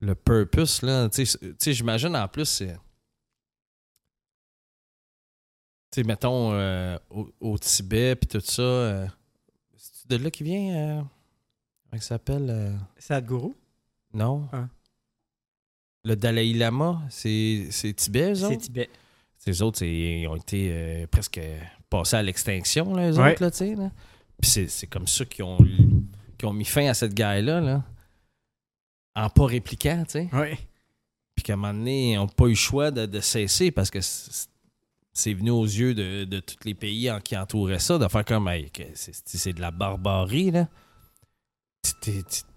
[0.00, 0.82] le purpose.
[0.82, 1.08] Là.
[1.08, 2.76] Tu sais, j'imagine en plus, c'est.
[5.90, 8.62] Tu sais, mettons, euh, au, au Tibet, puis tout ça.
[8.62, 9.06] euh,
[9.76, 10.74] c'est de là qui vient.
[10.76, 13.54] euh, comment il s'appelle euh, Sadhguru?
[14.12, 14.48] Non.
[14.52, 14.68] Ah.
[16.04, 18.56] Le Dalai Lama, c'est c'est Tibet, eux C'est?
[18.58, 18.90] Tibet.
[19.46, 19.90] Les autres, c'est-
[20.20, 21.40] ils ont été euh, presque
[21.90, 23.32] passés à l'extinction, Ouais.
[23.32, 23.74] autres, là, tu sais.
[23.74, 23.90] là.
[24.40, 25.58] Puis c'est- c'est comme ça qu'ils ont,
[26.42, 27.84] ont mis fin à cette guerre-là, là.
[29.16, 30.28] En pas répliquant, tu sais.
[30.32, 30.56] Oui.
[31.34, 33.90] Puis qu'à un moment donné, ils n'ont pas eu le choix de, de cesser parce
[33.90, 38.06] que c'est venu aux yeux de, de tous les pays en- qui entouraient ça, de
[38.08, 40.68] faire comme, hey, c'est c'est de la barbarie, là.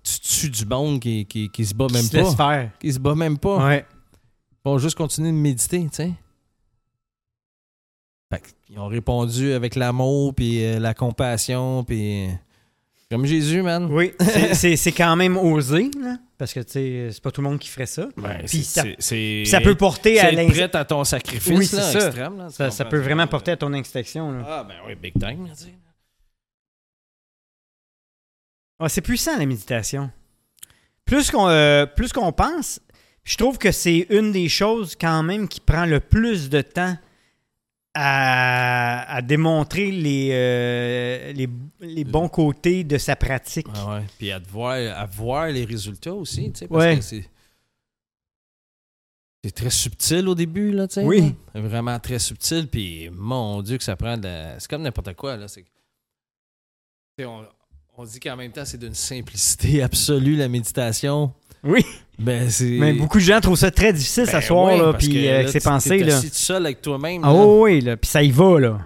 [0.08, 2.52] Tu tues du monde qui, qui, qui se bat même Qui se laisse pas.
[2.54, 2.72] faire.
[2.80, 3.66] Qui se bat même pas.
[3.68, 3.86] Ouais.
[4.52, 6.12] Ils vont juste continuer de méditer, tu sais.
[8.32, 12.26] Fait qu'ils ont répondu avec l'amour, puis euh, la compassion, puis...
[12.26, 12.32] euh,
[13.10, 13.88] Comme Jésus, man.
[13.90, 14.12] Oui.
[14.20, 17.70] C'est- C'est c'est quand même osé, là, parce que, c'est pas tout le monde qui
[17.70, 18.10] ferait ça.
[18.18, 18.84] Ben, Puis ça-
[19.46, 22.06] Ça peut porter à c'est l'ins- prêt à ton sacrifice, Oui, c'est là, ça.
[22.08, 22.38] extrême.
[22.38, 24.32] Là, Ça, ça peut vraiment porter à ton extinction.
[24.34, 24.46] Là.
[24.46, 25.54] Ah, ben oui, big time, là,
[28.80, 30.12] Ah, c'est puissant la méditation.
[31.06, 32.80] Plus qu'on euh, plus qu'on pense,
[33.24, 36.96] je trouve que c'est une des choses quand même qui prend le plus de temps
[37.94, 43.66] à, à démontrer les, euh, les, les bons côtés de sa pratique.
[43.74, 44.06] Ah ouais.
[44.20, 46.96] Puis à, voir, à voir les résultats aussi, tu sais, parce Ouais.
[46.98, 47.30] que c'est...
[49.44, 51.04] C'est très subtil au début, là, tu sais.
[51.04, 51.34] Oui.
[51.54, 51.62] là.
[51.62, 55.38] Vraiment très subtil, puis mon Dieu que ça prend de la- C'est comme n'importe quoi,
[55.38, 55.48] là.
[55.48, 55.64] C'est...
[57.24, 57.46] On,
[57.98, 61.34] on dit qu'en même temps, c'est d'une simplicité absolue, la méditation.
[61.64, 61.84] Oui.
[62.20, 62.66] Ben, c'est...
[62.66, 65.60] Mais beaucoup de gens trouvent ça très difficile Ben s'asseoir, là, puis euh, avec ses
[65.60, 66.18] pensées, là.
[66.18, 67.46] assis tout seul avec toi-même, Ah là.
[67.46, 68.80] oui, là, puis ça y va, là.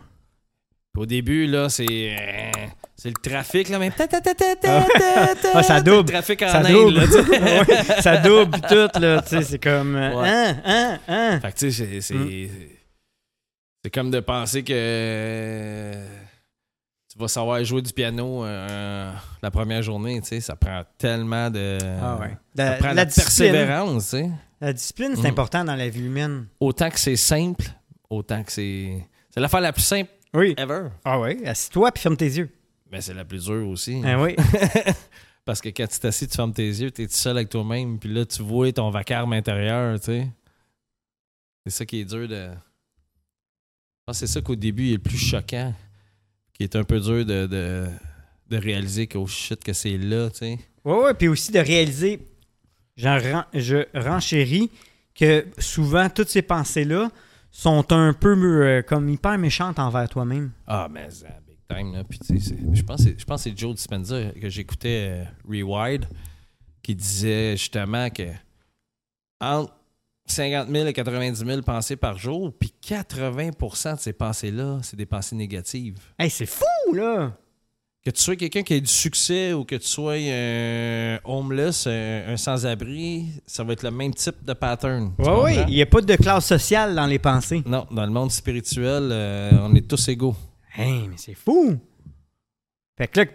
[0.97, 1.85] Au début, là, c'est...
[1.89, 2.51] euh,
[2.95, 3.91] C'est le trafic, là, même.
[3.97, 4.07] Ah.
[5.53, 6.07] Ah, ça double.
[6.07, 6.93] Le trafic en Ça Inde, double.
[6.99, 9.21] là, ça double tout, là.
[9.21, 9.95] Tu sais, c'est comme.
[9.95, 10.29] euh, Ouais.
[10.29, 11.39] Hein, hein, hein.
[11.41, 12.13] Fait que tu sais, c'est- c'est.
[12.15, 12.49] Mm.
[13.83, 15.93] C'est comme de penser que
[17.11, 20.39] tu vas savoir jouer du piano euh, la première journée, tu sais.
[20.39, 21.77] Ça prend tellement de.
[22.01, 22.37] Ah ouais.
[22.55, 24.29] Ça La, prend la persévérance, tu sais.
[24.61, 25.31] la discipline, c'est Mm.
[25.31, 26.47] important dans la vie humaine.
[26.59, 27.65] Autant que c'est simple,
[28.09, 29.05] autant que c'est.
[29.29, 30.53] C'est l'affaire la plus simple Oui.
[30.57, 30.87] ever.
[31.05, 31.41] Ah oui.
[31.45, 32.49] Assis-toi puis ferme tes yeux.
[32.91, 34.01] Mais c'est la plus dure aussi.
[34.05, 34.35] Ah oui.
[35.45, 37.97] Parce que quand tu t'assis, tu fermes tes yeux, tu es tout seul avec toi-même,
[37.97, 40.27] puis là, tu vois ton vacarme intérieur, tu sais.
[41.65, 42.49] C'est ça qui est dur de.
[42.51, 45.73] Je pense que c'est ça qu'au début est le plus choquant,
[46.53, 47.85] qui est un peu dur de, de,
[48.49, 50.59] de réaliser que, oh shit, que c'est là, tu sais.
[50.83, 51.11] Oui, oui.
[51.17, 52.19] Puis aussi de réaliser,
[52.97, 54.69] j'en ren- je renchéris,
[55.15, 57.09] que souvent, toutes ces pensées-là
[57.51, 58.33] sont un peu
[58.65, 60.51] euh, comme hyper méchantes envers toi-même.
[60.67, 62.03] Ah, mais ça, big time, là.
[62.05, 65.09] Puis, tu sais, je pense que c'est- je pense que c'est Joe Dispenza que j'écoutais
[65.09, 66.05] euh, Rewired
[66.81, 68.23] qui disait justement que
[69.41, 69.73] entre
[70.31, 75.05] 50 000 et 90 000 pensées par jour, puis 80% de ces pensées-là, c'est des
[75.05, 75.97] pensées négatives.
[76.17, 77.33] Hey, c'est fou, là!
[78.03, 82.23] Que tu sois quelqu'un qui a du succès ou que tu sois un homeless, un,
[82.29, 85.13] un sans-abri, ça va être le même type de pattern.
[85.19, 85.53] Oui, oui.
[85.67, 87.61] Il n'y a pas de classe sociale dans les pensées.
[87.63, 90.35] Non, dans le monde spirituel, euh, on est tous égaux.
[90.75, 91.77] Hey, mais c'est fou!
[92.97, 93.25] Fait que là,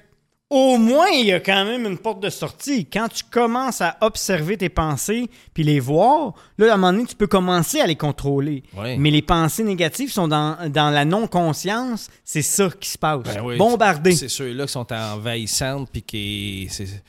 [0.48, 2.86] au moins, il y a quand même une porte de sortie.
[2.86, 7.06] Quand tu commences à observer tes pensées puis les voir, là, à un moment donné,
[7.06, 8.62] tu peux commencer à les contrôler.
[8.98, 12.08] Mais les pensées négatives sont dans, dans la non-conscience.
[12.24, 13.22] C'est ça qui se passe.
[13.24, 13.56] Ben oui.
[13.56, 14.12] Bombardé.
[14.12, 16.68] C'est ceux-là qui sont envahissantes, puis qui.
[16.70, 17.02] C'est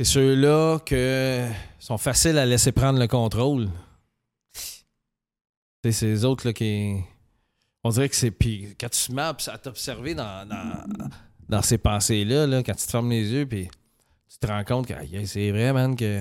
[0.00, 1.44] c'est ceux-là que
[1.80, 3.68] sont faciles à laisser prendre le contrôle.
[5.82, 7.00] C'est ces autres-là qui.
[7.82, 8.30] On dirait que c'est.
[8.30, 11.08] Puis quand tu te mets à à t'observer dans, dans,
[11.48, 13.68] dans ces pensées-là, là, quand tu te fermes les yeux, puis
[14.30, 16.20] tu te rends compte que c'est vrai, man, que.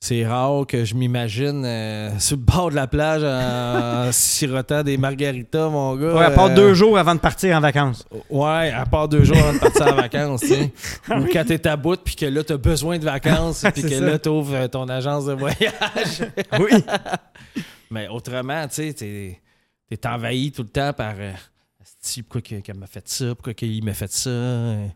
[0.00, 4.98] C'est rare que je m'imagine euh, sur le bord de la plage en sirotant des
[4.98, 6.14] margaritas, mon gars.
[6.14, 8.04] Ouais, à part euh, deux jours avant de partir en vacances.
[8.28, 10.72] Ouais, à part deux jours avant de partir en vacances, tu sais.
[11.08, 14.00] Ou quand t'es à bout, puis que là, t'as besoin de vacances, puis que ça.
[14.00, 16.30] là, t'ouvres euh, ton agence de voyage.
[16.60, 16.84] Oui.
[17.90, 19.40] Mais autrement, tu sais, t'es,
[19.88, 21.14] t'es envahi tout le temps par...
[21.18, 21.32] Euh,
[22.04, 23.34] Asti, pourquoi que- qu'elle m'a fait ça?
[23.34, 24.28] Pourquoi qu'il m'a fait ça?
[24.30, 24.86] Euh,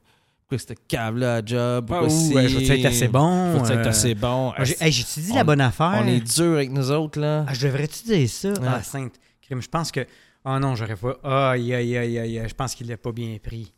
[0.40, 1.87] Pourquoi cette cave-là à job?
[1.90, 2.35] Ah, Pourquoi ouh, si?
[2.35, 3.57] ouais, je vais être assez bon.
[3.64, 4.53] Être euh, assez bon?
[4.57, 5.92] ah, J'ai-tu dit la bonne affaire?
[5.94, 7.44] On est dur avec nous autres, là.
[7.49, 8.53] Ah, je devrais-tu dire ça?
[8.62, 9.14] Ah, sainte.
[9.51, 10.07] Je pense que.
[10.44, 11.18] Ah non, j'aurais pas.
[11.53, 12.49] Aïe, aïe, aïe, aïe, aïe.
[12.49, 13.73] Je pense qu'il l'a pas bien pris.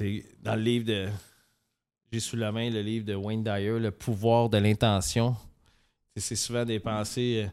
[0.00, 1.08] C'est dans le livre de.
[2.10, 5.34] J'ai sous la main le livre de Wayne Dyer, Le pouvoir de l'intention.
[6.16, 7.44] C'est- C'est souvent des pensées.
[7.46, 7.50] euh,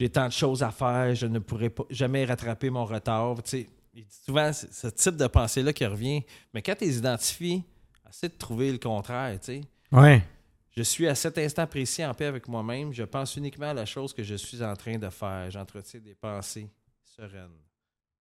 [0.00, 3.34] J'ai tant de choses à faire, je ne pourrai pas, jamais rattraper mon retard.
[3.42, 6.22] Tu sais, il dit souvent ce type de pensée-là qui revient.
[6.54, 7.62] Mais quand tu les identifies,
[8.08, 9.38] essaie de trouver le contraire.
[9.38, 9.60] Tu sais.
[9.92, 10.22] Ouais.
[10.74, 12.94] Je suis à cet instant précis en paix avec moi-même.
[12.94, 15.50] Je pense uniquement à la chose que je suis en train de faire.
[15.50, 16.70] J'entretiens des pensées
[17.04, 17.50] sereines.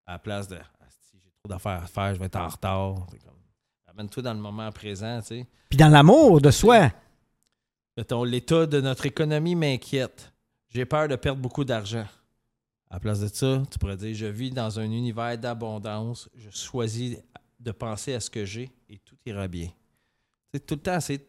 [0.06, 3.08] À la place de Asti, j'ai trop d'affaires à faire, je vais être en retard.
[3.88, 5.48] Amène-toi dans le moment présent, tu sais.
[5.70, 6.92] Puis dans l'amour de soi.
[7.96, 10.34] L'état de notre économie m'inquiète.
[10.70, 12.06] J'ai peur de perdre beaucoup d'argent.
[12.90, 16.30] À la place de ça, tu pourrais dire Je vis dans un univers d'abondance.
[16.36, 17.18] Je choisis
[17.60, 19.68] de penser à ce que j'ai et tout ira bien.
[19.68, 19.74] Tu
[20.54, 21.26] sais, tout le temps, c'est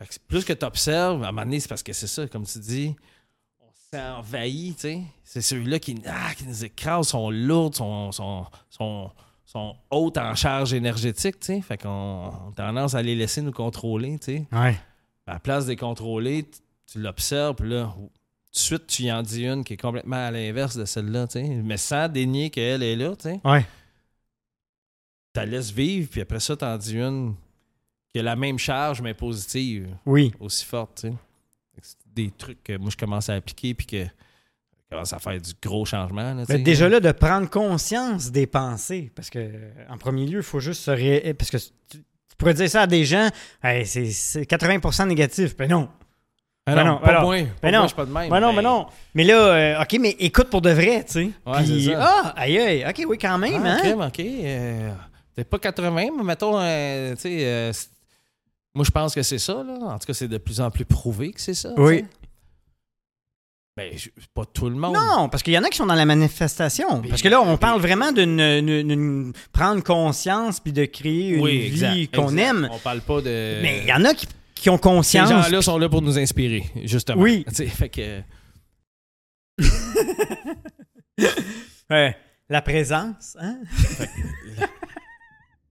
[0.00, 2.06] fait que c'est plus que tu observes, à un moment donné, c'est parce que c'est
[2.06, 2.96] ça, comme tu dis,
[3.60, 5.02] on s'envahit, tu sais.
[5.24, 9.10] C'est celui-là qui, ah, qui nous écrase, sont lourdes, sont, sont, sont,
[9.44, 11.60] sont hautes en charge énergétique, tu sais.
[11.60, 14.46] Fait qu'on on a tendance à les laisser nous contrôler, tu sais.
[14.52, 14.78] Ouais.
[15.26, 16.50] À la place de les contrôler,
[16.90, 20.26] tu, l'observes, puis là, tout de suite, tu y en dis une qui est complètement
[20.26, 21.44] à l'inverse de celle-là, tu sais.
[21.48, 23.40] Mais sans dénier qu'elle est là, tu sais.
[23.44, 23.62] Ouais.
[25.32, 27.34] Tu la laisses vivre, puis après ça, tu en dis une
[28.12, 30.32] qui a la même charge, mais positive Oui.
[30.40, 31.14] aussi forte, tu sais.
[31.82, 35.40] C'est Des trucs que moi je commence à appliquer puis que je commence à faire
[35.40, 36.34] du gros changement.
[36.34, 39.12] Là, déjà là, de prendre conscience des pensées.
[39.14, 39.48] Parce que,
[39.88, 41.32] en premier lieu, il faut juste se ré...
[41.38, 42.02] Parce que tu,
[42.36, 43.30] pourrais dire ça à des gens,
[43.62, 45.54] Hey, c'est c'est 80% négatif.
[45.58, 45.88] Mais non.
[46.66, 47.22] Ah Ben non, pas ben non.
[47.22, 47.36] moi.
[47.38, 47.88] Pas Ben moi, non.
[47.88, 48.30] je pas de même.
[48.30, 48.86] Ben non, ben non.
[49.14, 49.34] Mais là,
[49.78, 51.30] euh, OK, mais écoute pour de vrai, tu sais.
[51.46, 52.84] Ouais, Puis, ah, aïe, aïe.
[52.88, 53.92] OK, oui, quand même, Ah, hein?
[53.96, 54.20] ok, ok.
[54.20, 54.92] euh,
[55.34, 57.72] T'es pas 80, mais mettons, euh, tu sais, euh,
[58.74, 59.74] moi je pense que c'est ça, là.
[59.80, 61.70] En tout cas, c'est de plus en plus prouvé que c'est ça.
[61.76, 61.98] Oui.
[61.98, 62.04] sais.
[63.76, 63.92] Ben,
[64.34, 64.94] pas tout le monde.
[64.94, 67.00] Non, parce qu'il y en a qui sont dans la manifestation.
[67.00, 71.40] Mais- Parce que là, on mais- parle vraiment d'une prendre conscience puis de créer une
[71.42, 72.68] oui, vie qu'on aime.
[72.70, 73.60] On parle pas de.
[73.62, 74.26] Mais il y en a qui,
[74.60, 75.28] qui ont Ces conscience.
[75.28, 77.20] gens-là sont là pour nous inspirer, justement.
[77.22, 77.44] Oui.
[77.48, 78.22] Tu sais, fait que.
[81.90, 82.16] Ouais,
[82.48, 83.58] la présence, hein?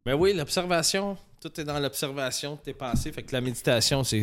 [0.05, 1.17] Ben oui, l'observation.
[1.41, 3.11] Tout est dans l'observation de tes pensées.
[3.11, 4.21] Fait que la méditation, c'est.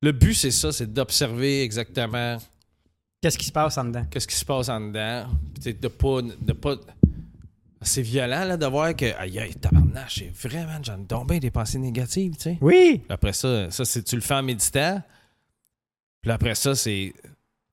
[0.00, 2.38] Le but, c'est ça, c'est d'observer exactement
[3.20, 4.04] Qu'est-ce qui se passe en dedans?
[4.10, 5.26] qu'est-ce qui se passe en dedans.
[5.54, 6.22] Puis t'sais, de pas.
[6.22, 6.74] De pas...
[7.82, 9.06] C'est violent là, de voir que.
[9.18, 10.78] Aïe, aïe, tabarnache, c'est vraiment.
[10.82, 12.58] J'en ai des pensées négatives, tu sais.
[12.60, 13.02] Oui.
[13.08, 15.02] Après ça, ça c'est tu le fais en méditant.
[16.22, 17.12] Puis après ça, c'est.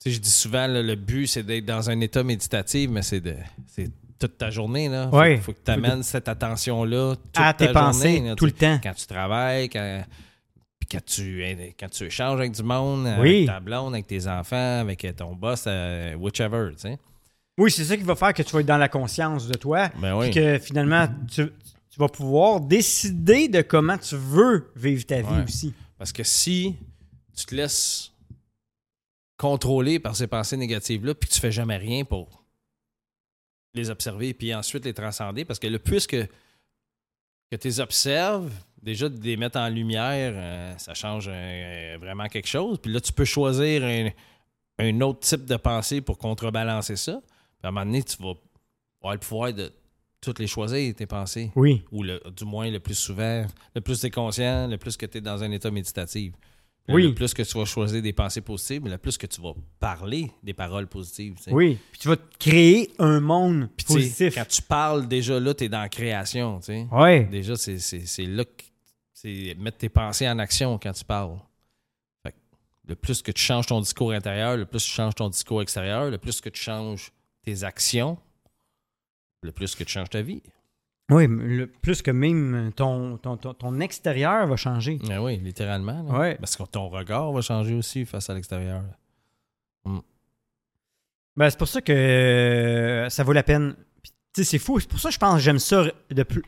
[0.02, 3.02] Tu sais, je dis souvent, là, le but, c'est d'être dans un état méditatif, mais
[3.02, 3.36] c'est de.
[3.68, 5.10] C'est toute ta journée, là.
[5.10, 5.38] Faut, Ouais.
[5.38, 8.80] faut que tu amènes cette attention-là toute À ta tes pensées, tout le temps.
[8.84, 10.04] quand tu travailles, quand,
[10.80, 11.44] puis quand, tu,
[11.80, 13.36] quand tu échanges avec du monde, Oui.
[13.44, 16.98] avec ta blonde, avec tes enfants, avec ton boss, euh, whichever, tu sais.
[17.60, 19.90] Oui, c'est ça qui va faire que tu vas être dans la conscience de toi.
[20.00, 20.32] Ben oui.
[20.32, 21.46] Que finalement, tu,
[21.90, 25.44] tu vas pouvoir décider de comment tu veux vivre ta vie Ouais.
[25.44, 25.74] aussi.
[25.98, 26.76] Parce que si
[27.36, 28.12] tu te laisses
[29.38, 32.44] contrôler par ces pensées négatives-là, puis que tu fais jamais rien pour
[33.74, 36.26] les observer, puis ensuite les transcender, parce que le plus que,
[37.52, 42.28] que tu les observes, déjà de les mettre en lumière, euh, ça change euh, vraiment
[42.28, 42.80] quelque chose.
[42.82, 44.10] Puis là, tu peux choisir un,
[44.80, 47.22] un autre type de pensée pour contrebalancer ça.
[47.60, 48.34] Puis à un moment donné, tu vas
[49.02, 49.72] avoir le pouvoir de
[50.22, 51.52] toutes les choisir, tes pensées.
[51.56, 51.84] Oui.
[51.92, 55.06] Ou le, du moins le plus souvent, le plus tu es conscient, le plus que
[55.06, 56.34] tu es dans un état méditatif.
[56.90, 57.04] Oui.
[57.04, 60.32] Le plus que tu vas choisir des pensées positives, le plus que tu vas parler
[60.42, 61.36] des paroles positives.
[61.36, 61.54] tu sais.
[61.54, 61.78] Oui.
[61.92, 64.34] Puis tu vas te créer un monde Puis positif.
[64.34, 66.60] quand tu parles, déjà là, tu es dans la création.
[66.60, 66.88] tu sais.
[66.92, 67.26] Ouais.
[67.26, 68.64] Déjà, c'est là que
[69.14, 71.38] c'est mettre tes pensées en action quand tu parles.
[72.24, 72.38] Fait que
[72.88, 75.62] le plus que tu changes ton discours intérieur, le plus que tu changes ton discours
[75.62, 77.12] extérieur, le plus que tu changes
[77.54, 78.18] tes actions,
[79.42, 80.42] le plus que tu changes ta vie.
[81.12, 85.00] Oui, le- plus que même ton, ton, ton, ton extérieur va changer.
[85.08, 86.04] Ben oui, littéralement.
[86.04, 86.20] là.
[86.20, 86.36] Ouais.
[86.36, 88.84] Parce que ton regard va changer aussi face à l'extérieur.
[91.36, 93.76] Ben, c'est pour ça que euh, ça vaut la peine.
[94.34, 94.80] C'est fou.
[94.80, 96.44] C'est pour ça que je pense que j'aime ça de plus.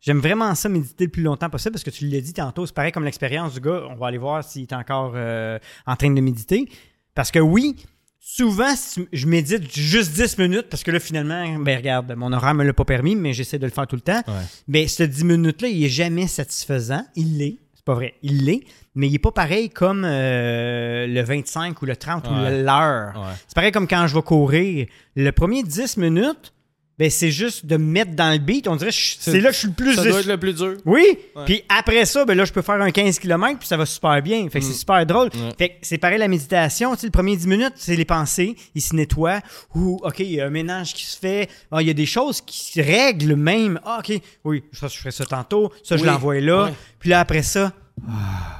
[0.00, 2.74] J'aime vraiment ça méditer le plus longtemps possible parce que tu l'as dit tantôt, c'est
[2.74, 3.82] pareil comme l'expérience du gars.
[3.90, 6.68] On va aller voir s'il est encore euh, en train de méditer.
[7.14, 7.84] Parce que oui,
[8.30, 8.74] souvent,
[9.12, 12.74] je médite juste 10 minutes parce que là, finalement, ben regarde, mon horaire me l'a
[12.74, 14.22] pas permis, mais j'essaie de le faire tout le temps.
[14.28, 14.34] Ouais.
[14.68, 17.04] Mais ce 10 minutes-là, il est jamais satisfaisant.
[17.16, 17.56] Il l'est.
[17.74, 18.14] C'est pas vrai.
[18.22, 18.60] Il l'est.
[18.94, 22.62] Mais il est pas pareil comme euh, le 25 ou le 30 ou Ouais.
[22.62, 23.14] l'heure.
[23.16, 23.32] Ouais.
[23.46, 24.86] C'est pareil comme quand je vais courir.
[25.16, 26.52] Le premier 10 minutes,
[26.98, 28.66] ben, c'est juste de me mettre dans le beat.
[28.66, 29.94] On dirait C'est- là que je suis le plus...
[29.94, 30.76] Ça doit être le plus dur.
[30.84, 31.18] Oui!
[31.46, 34.20] Puis après ça, ben là, je peux faire un 15 km, puis ça va super
[34.22, 34.48] bien.
[34.50, 34.68] Fait que Mm.
[34.68, 35.30] c'est super drôle.
[35.56, 36.94] Fait que c'est pareil la méditation.
[36.94, 38.56] Tu sais, le premier 10 minutes, c'est les pensées.
[38.74, 39.40] Ils se nettoient.
[39.74, 41.48] Ou, OK, il y a un ménage qui se fait.
[41.70, 43.78] Ah, il y a des choses qui se règlent même.
[43.84, 45.72] Ah, OK, oui, ça, je ferai ça tantôt.
[45.84, 46.08] Ça, je Oui.
[46.08, 46.64] l'envoie là.
[46.64, 46.72] Ouais.
[46.98, 47.72] Puis là, après ça,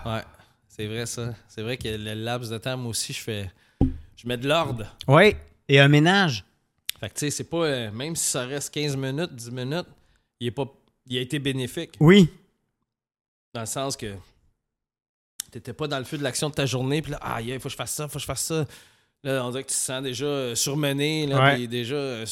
[0.07, 0.21] Ouais.
[0.69, 1.35] C'est vrai, ça.
[1.49, 3.51] C'est vrai que le laps de temps, moi aussi, je fais.
[3.81, 4.85] Je mets de l'ordre.
[5.09, 5.37] ouais,
[5.69, 6.45] et un ménage.
[7.01, 7.65] Fait que, tu sais, c'est pas.
[7.65, 9.87] euh, même si ça reste 15 minutes, 10 minutes,
[10.41, 10.65] il, est pas,
[11.07, 11.93] il a été bénéfique.
[12.01, 12.29] Oui,
[13.55, 14.15] Dans le sens que.
[15.51, 17.65] T'étais pas dans le feu de l'action de ta journée, puis là, ah, il faut
[17.65, 18.67] que je fasse ça, faut que je fasse ça.
[19.23, 21.55] Là, on dirait que tu te sens déjà euh, surmené, là, Ouais.
[21.55, 22.27] puis déjà euh,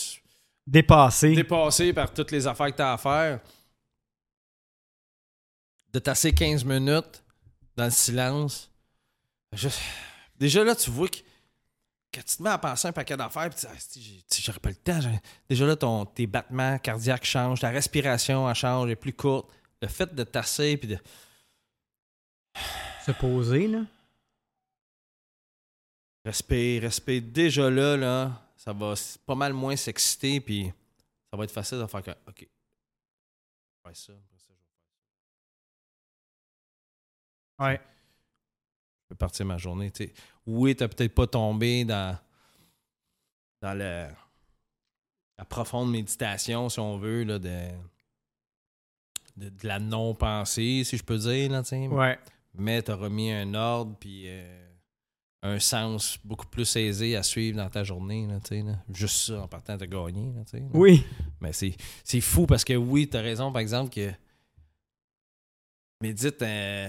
[0.66, 1.34] dépassé.
[1.34, 3.40] dépassé par toutes les affaires que tu as à faire.
[5.92, 7.22] De tasser 15 minutes
[7.76, 8.70] dans le silence.
[9.52, 9.68] Je-
[10.38, 11.16] Déjà là, tu vois que
[12.16, 14.70] quand tu te mets à penser un paquet d'affaires, puis tu dis, Ah, j'aurais pas
[14.70, 14.98] le temps.
[15.50, 19.52] Déjà là, ton, tes battements cardiaques changent, ta respiration elle change, elle est plus courte.
[19.82, 20.98] Le fait de tasser, puis de.
[23.04, 23.84] Se poser, là.
[26.24, 27.22] Respire, respire.
[27.22, 28.94] Déjà là, là, ça va
[29.26, 30.72] pas mal moins s'exciter, puis
[31.30, 32.38] ça va être facile de faire que, OK.
[32.38, 32.48] Je vais
[33.84, 34.56] faire ça, après ça, je vais
[37.58, 37.80] faire Ouais.
[39.02, 39.90] je peux partir ma journée.
[39.90, 40.14] tu sais.
[40.46, 42.16] Oui, t'as peut-être pas tombé dans,
[43.62, 44.08] dans le-
[45.38, 47.68] la profonde méditation, si on veut, là, de,
[49.36, 51.50] de, de la non-pensée, si je peux dire.
[51.50, 51.62] Là.
[51.90, 52.18] Ouais.
[52.54, 54.66] Mais tu as remis un ordre puis euh,
[55.42, 58.26] un sens beaucoup plus aisé à suivre dans ta journée.
[58.26, 58.38] Là.
[58.92, 60.32] Juste ça, en partant, de gagner.
[60.32, 60.42] Là.
[60.72, 61.04] Oui.
[61.40, 64.10] Mais c'est, c'est fou parce que oui, tu as raison, par exemple, que
[66.00, 66.88] médite euh,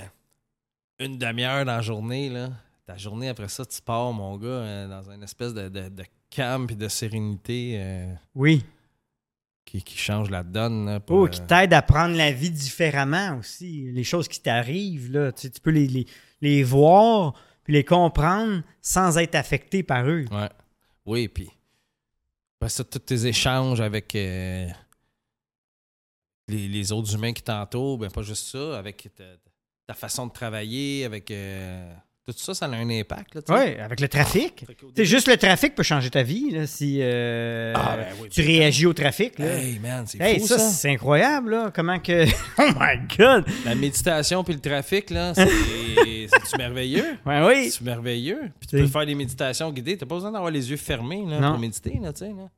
[1.00, 2.52] une demi-heure dans la journée, là.
[2.88, 6.04] Ta journée après ça, tu pars, mon gars, euh, dans une espèce de, de, de
[6.30, 8.64] calme et de sérénité euh, Oui.
[9.66, 10.86] qui, qui change la donne.
[10.86, 13.92] là, pour, Oh, euh, qui t'aide à prendre la vie différemment aussi.
[13.92, 16.06] Les choses qui t'arrivent, là, tu, sais, tu peux les, les,
[16.42, 17.34] les voir
[17.64, 20.24] puis les comprendre sans être affecté par eux.
[20.32, 20.50] Ouais.
[21.06, 21.50] Oui, puis
[22.60, 24.68] après ça, tous tes échanges avec euh,
[26.48, 29.26] les, les autres humains qui t'entourent, ben pas juste ça, avec ta,
[29.86, 31.94] ta façon de travailler, avec euh,
[32.34, 33.38] tout ça, ça a un impact.
[33.50, 34.66] Oui, avec le trafic.
[34.96, 38.42] C'est juste le trafic peut changer ta vie là, si euh, Ah, ben oui, tu
[38.42, 39.40] ben, réagis au trafic.
[39.40, 39.46] Là.
[39.46, 40.70] Hey man, c'est Hey, fou ça, ça.
[40.70, 41.72] c'est incroyable, là.
[41.74, 42.26] Comment que.
[42.60, 43.46] Oh my God!
[43.66, 45.48] La méditation puis le trafic, là, c'est
[46.58, 47.18] merveilleux?
[47.26, 47.70] Ouais, oui!
[47.72, 48.52] C'est merveilleux?
[48.60, 49.98] Puis tu peux faire des méditations guidées.
[49.98, 51.52] T'as pas besoin d'avoir les yeux fermés là, Non.
[51.52, 52.28] pour méditer, là, tu sais.
[52.34, 52.50] Là.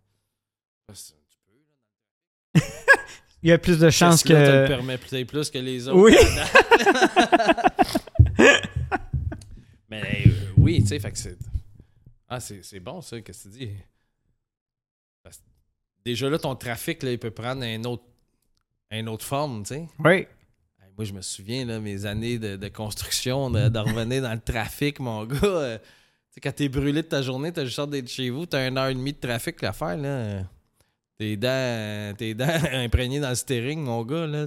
[0.88, 0.94] Que
[3.44, 4.68] Il y a plus de chances Tesla te le que.
[4.68, 6.00] permet peut-être plus que les autres.
[6.00, 6.16] Oui.
[10.02, 11.38] Mais euh, oui, tu sais, fait que c'est.
[12.28, 13.72] Ah, c'est bon ça, qu'est-ce que tu dis?
[15.24, 15.42] Parce
[16.06, 18.04] déjà là, ton trafic, là, il peut prendre un autre,
[18.92, 19.88] une autre forme, tu sais.
[20.04, 20.28] Oui.
[20.98, 24.40] Moi, je me souviens, là, mes années de, de construction, de, de revenir dans le
[24.42, 25.38] trafic, mon gars.
[25.44, 25.84] euh, tu
[26.32, 28.78] sais, quand t'es brûlé de ta journée, t'as juste hâte d'être chez vous, t'as une
[28.78, 30.08] heure et demie de trafic à faire, là.
[30.10, 30.44] euh,
[31.18, 34.46] Tes dents, tes dents imprégnées dans le steering, mon gars, là.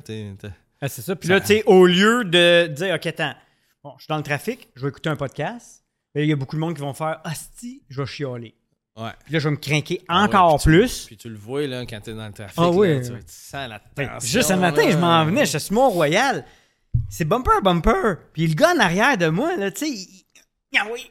[0.80, 1.16] Ah, c'est ça.
[1.16, 3.34] Puis là, tu sais, au lieu de dire, OK, attends,
[3.82, 5.84] bon, je suis dans le trafic, je vais écouter un podcast.
[6.14, 8.54] Il y a beaucoup de monde qui vont faire, Asti, je vais chialer.
[8.96, 9.10] Ouais.
[9.24, 11.06] Puis là, je vais me craquer Ah ouais, encore tu- plus.
[11.06, 12.58] Puis tu le vois là, quand t'es dans le trafic.
[12.58, 13.00] Ah là, oui.
[13.00, 14.20] tu, sens la tension.
[14.20, 14.90] Juste ce matin, là.
[14.90, 16.44] je m'en venais, j'étais sur Mont-Royal.
[17.08, 18.16] C'est bumper, bumper.
[18.34, 20.24] Puis le gars en arrière de moi, là, tu sais, il...
[20.78, 21.10] Ah oui!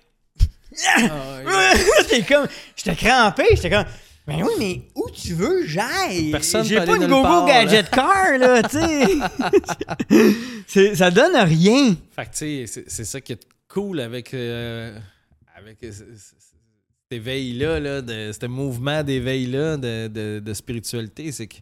[0.88, 1.74] Ah.
[2.02, 2.48] J'étais comme...
[2.76, 3.86] J'étais crampé, j'étais comme...
[4.28, 6.32] Ben oui, mais où tu veux j'aille?
[6.32, 8.78] Personne J'ai pas une gogo gadget car, là, tu
[10.68, 10.96] sais.
[10.96, 11.96] Ça donne rien.
[12.16, 14.98] Fait que tu sais, c'est- ça qui est cool avec, euh,
[15.56, 16.38] avec cet
[17.12, 21.58] éveil-là, là, de, ce mouvement d'éveil-là de, de, de spiritualité, c'est que,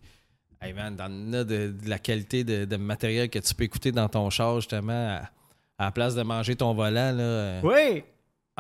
[0.62, 3.92] hey man, dans le- de, de la qualité de, de matériel que tu peux écouter
[3.92, 5.30] dans ton char, justement, à,
[5.78, 8.04] à la place de manger ton volant, là, euh, Oui.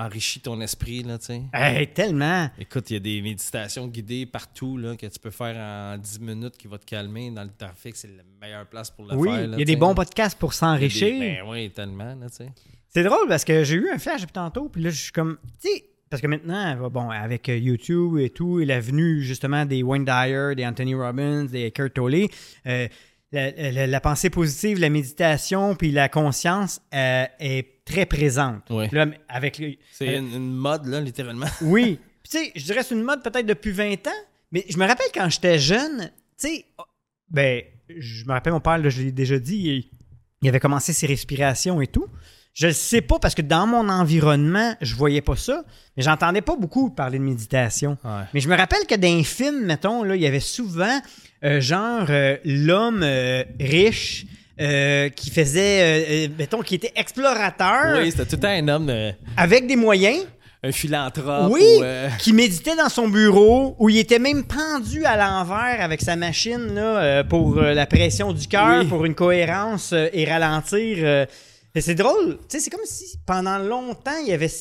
[0.06, 1.42] Enrichit ton esprit, là, tu sais.
[1.54, 2.50] Hey, tellement.
[2.60, 6.20] Écoute, il y a des méditations guidées partout là, que tu peux faire en 10
[6.20, 7.32] minutes qui va te calmer.
[7.32, 9.48] Dans le trafic, c'est la meilleure place pour le Oui, faire.
[9.48, 11.08] là, il y a des bons podcasts pour s'enrichir.
[11.08, 12.50] des- Ben oui, tellement, là, tu sais.
[12.90, 15.38] C'est drôle parce que j'ai eu un flash depuis tantôt, puis là, je suis comme,
[15.62, 19.84] tu sais, parce que maintenant, bon, avec YouTube et tout, et la venue justement des
[19.84, 22.30] Wayne Dyer, des Anthony Robbins, des Kurt Tolley,
[22.66, 22.88] euh,
[23.32, 28.64] la, la- la pensée positive, la méditation, puis la conscience euh, est très présente.
[28.70, 28.88] Oui.
[28.92, 29.62] Là, avec
[29.92, 31.48] C'est une, une mode, là, littéralement.
[31.62, 32.00] oui.
[32.24, 34.22] Puis, tu sais, je dirais que c'est une mode peut-être depuis 20 ans,
[34.52, 36.84] mais je me rappelle quand j'étais jeune, tu sais, oh,
[37.30, 37.62] ben,
[37.98, 39.90] je me rappelle mon père, là, je l'ai déjà dit, il,
[40.42, 42.08] il avait commencé ses respirations et tout.
[42.54, 45.64] Je le sais pas parce que dans mon environnement, je voyais pas ça,
[45.96, 47.98] mais j'entendais pas beaucoup parler de méditation.
[48.04, 48.24] Ouais.
[48.34, 51.00] Mais je me rappelle que dans les films, mettons, là, il y avait souvent
[51.44, 54.26] euh, genre euh, l'homme euh, riche
[55.16, 58.94] qui faisait, mettons, qui était explorateur Oui, c'était tout le temps un homme,
[59.38, 60.26] avec des moyens.
[60.62, 61.50] un philanthrope.
[61.50, 61.84] Oui, ou,
[62.20, 66.76] qui méditait dans son bureau, où il était même pendu à l'envers avec sa machine
[66.76, 68.88] là, pour la pression du cœur, Oui.
[68.88, 71.26] pour une cohérence et ralentir.
[71.80, 74.52] c'est drôle, tu sais, c'est comme si pendant longtemps, il y avait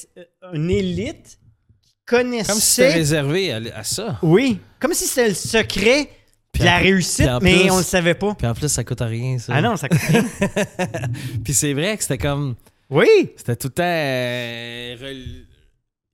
[0.53, 1.41] une élite
[1.85, 2.53] qui connaissait...
[2.53, 4.17] comme si c'était réservé à, à ça.
[4.23, 6.09] Oui, comme si c'était le secret
[6.53, 8.35] Puis la en- réussite, puis mais plus- on le savait pas.
[8.35, 9.53] Puis en plus, ça coûte rien, ça.
[9.55, 10.25] Ah non, ça coûte rien.
[11.45, 12.55] Puis c'est vrai que c'était comme.
[12.91, 13.83] Oui, C'était tout le temps.
[13.85, 15.45] euh, rel-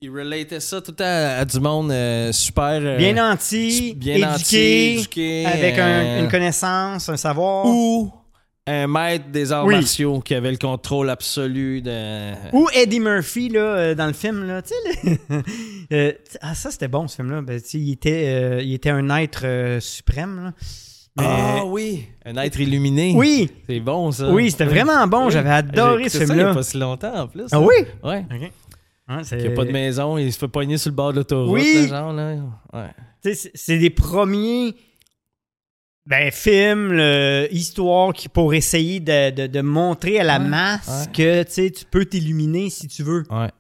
[0.01, 2.79] il relatait ça tout le temps à du monde euh, super.
[2.83, 7.65] euh, bien nanti, bien éduqué, avec un- une connaissance, un savoir.
[7.67, 8.13] Ou
[8.67, 9.75] un maître des arts Oui.
[9.75, 12.33] martiaux qui avait le contrôle absolu de.
[12.55, 14.45] Ou Eddie Murphy là, euh, dans le film.
[14.47, 15.43] Là, tu sais, là.
[15.93, 17.43] Euh, ah, ça, c'était bon, ce film-là.
[17.43, 20.43] Ben, il, était, euh, il était un être euh, suprême.
[20.45, 20.53] là.
[21.19, 22.07] Mais- Ah oui!
[22.25, 23.13] Un être illuminé.
[23.15, 24.31] oui, C'est bon, ça.
[24.33, 25.27] oui, c'était vraiment bon.
[25.27, 25.33] Oui.
[25.33, 26.51] J'avais adoré ce Il film-là.
[26.51, 27.45] a pas si longtemps, en plus.
[27.53, 27.67] Ah là.
[27.67, 27.75] oui?
[28.03, 28.25] Ouais.
[29.11, 31.13] Ouais, c'est- Il n'y a pas de maison, il se fait pogner sur le bord
[31.13, 31.87] de l'autoroute, Oui.
[31.87, 32.35] genre, là.
[32.73, 32.89] Ouais.
[33.23, 34.75] Tu sais, c'est- c'est des premiers
[36.07, 41.07] ben, films, là, histoires qui, pour essayer de, de- de montrer à la Ouais, masse
[41.07, 41.13] ouais.
[41.13, 43.51] que tu peux t'illuminer si tu veux, Ouais.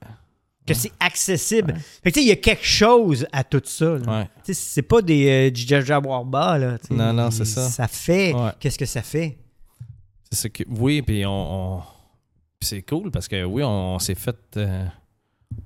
[0.66, 1.74] que c'est accessible.
[2.02, 3.96] Fait que tu sais, il y a quelque chose à tout ça.
[4.44, 6.78] c'est pas des euh, Jaja Warba, là.
[6.90, 7.68] Non, non, c'est ça.
[7.68, 8.34] Ça fait.
[8.60, 9.38] Qu'est-ce que ça fait?
[10.30, 10.64] C'est ce que.
[10.68, 11.76] Oui, puis on.
[11.78, 11.82] on-
[12.60, 14.86] c'est cool parce que oui, on, on s'est fait, euh,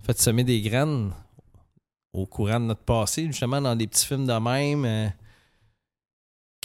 [0.04, 1.12] fait semer des graines
[2.12, 4.84] au courant de notre passé, justement, dans des petits films de même.
[4.84, 5.08] euh,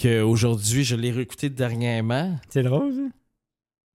[0.01, 2.37] Qu'aujourd'hui, je l'ai réécouté dernièrement.
[2.49, 3.01] C'est drôle, ça?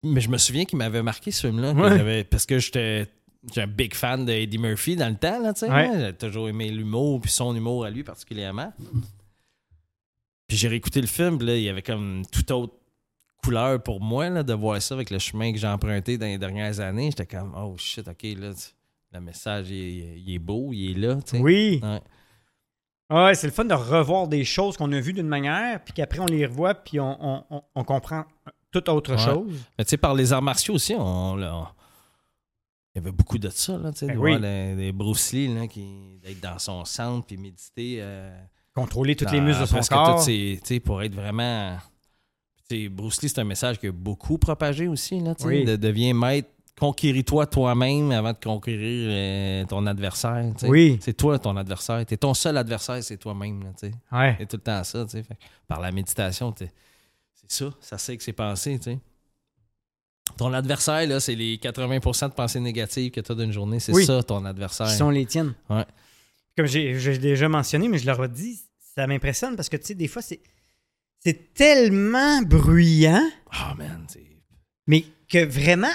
[0.04, 1.74] Mais je me souviens qu'il m'avait marqué ce film-là.
[1.74, 2.24] Ouais.
[2.24, 3.08] Parce que j'étais
[3.48, 5.70] J'étais un big fan de Eddie Murphy dans le temps, là, tu sais.
[5.70, 5.88] Ouais.
[5.88, 6.00] hein.
[6.00, 8.72] J'ai toujours aimé l'humour, puis son humour à lui particulièrement.
[10.48, 12.74] Puis j'ai réécouté le film, puis là, il y avait comme une toute autre
[13.44, 16.38] couleur pour moi, là, de voir ça avec le chemin que j'ai emprunté dans les
[16.38, 17.10] dernières années.
[17.12, 18.54] J'étais comme, oh shit, ok, là,
[19.12, 21.39] le message, il est, il est beau, il est là, tu sais.
[21.39, 21.82] Oui.
[21.84, 22.00] Ouais.
[23.10, 26.20] Ouais, c'est le fun de revoir des choses qu'on a vues d'une manière, puis qu'après
[26.20, 28.24] on les revoit, puis on, on- on- on comprend
[28.72, 29.18] toute autre Ouais.
[29.18, 29.54] chose.
[29.78, 31.72] Mais tu sais, par les arts martiaux aussi, on, là,
[32.95, 34.30] il y avait beaucoup de ça, là, tu sais, Ben de oui.
[34.32, 37.97] voir les, les Bruce Lee, là, qui, d'être dans son centre, puis méditer.
[37.99, 38.36] euh,
[38.76, 40.26] Contrôler toutes les muscles de son corps.
[40.26, 41.78] tu sais, pour être vraiment.
[42.68, 45.20] tu sais, Bruce Lee, c'est un message qui a beaucoup propagé aussi.
[45.20, 45.66] Là, tu sais, Oui.
[45.66, 46.49] de, deviens maître,
[46.80, 50.46] conquéris-toi toi-même avant de conquérir euh, ton adversaire.
[50.64, 50.98] Oui.
[51.02, 52.06] C'est toi ton adversaire.
[52.06, 53.74] T'es ton seul adversaire, c'est toi-même.
[54.12, 54.36] Ouais.
[54.40, 55.06] C'est tout le temps ça.
[55.08, 55.26] Fait
[55.68, 56.72] par la méditation, c'est
[57.48, 57.66] ça.
[57.80, 58.78] Ça sait que c'est pensé.
[58.80, 59.00] tu sais.
[60.38, 63.80] Ton adversaire, là, c'est les 80% de pensées négatives que tu as d'une journée.
[63.80, 64.06] C'est Oui.
[64.06, 64.88] ça, ton adversaire.
[64.88, 65.54] Qui sont les tiennes.
[65.70, 65.86] Ouais.
[66.58, 68.62] Comme j'ai déjà mentionné, mais je le redis,
[68.96, 70.40] ça m'impressionne parce que, tu sais, des fois, c'est
[71.20, 73.22] c'est tellement bruyant,
[73.54, 74.06] Oh man,
[74.88, 75.88] mais que vraiment,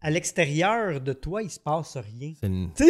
[0.00, 2.32] à, l'extérieur de toi, il se passe rien.
[2.42, 2.70] Une-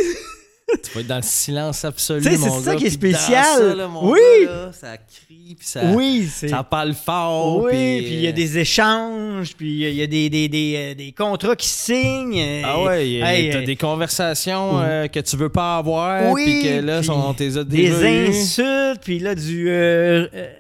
[0.83, 3.45] Tu vas être dans le silence absolu, c'est ça qui est spécial.
[3.57, 4.19] ça, là, mon Oui.
[4.45, 7.63] gars, là, ça crie, puis ça, oui, ça parle fort.
[7.63, 7.71] oui,
[8.03, 10.95] puis, il y a euh, des échanges, puis il y a des, des, des, euh,
[10.97, 12.63] des contrats qui se signent.
[12.65, 14.83] Ah ouais, hey, t'as euh, des conversations oui.
[14.85, 19.21] euh, que tu veux pas avoir, Oui, puis que là, sont, t'es des insultes, puis
[19.21, 19.71] là, du.
[19.71, 20.53] euh, euh,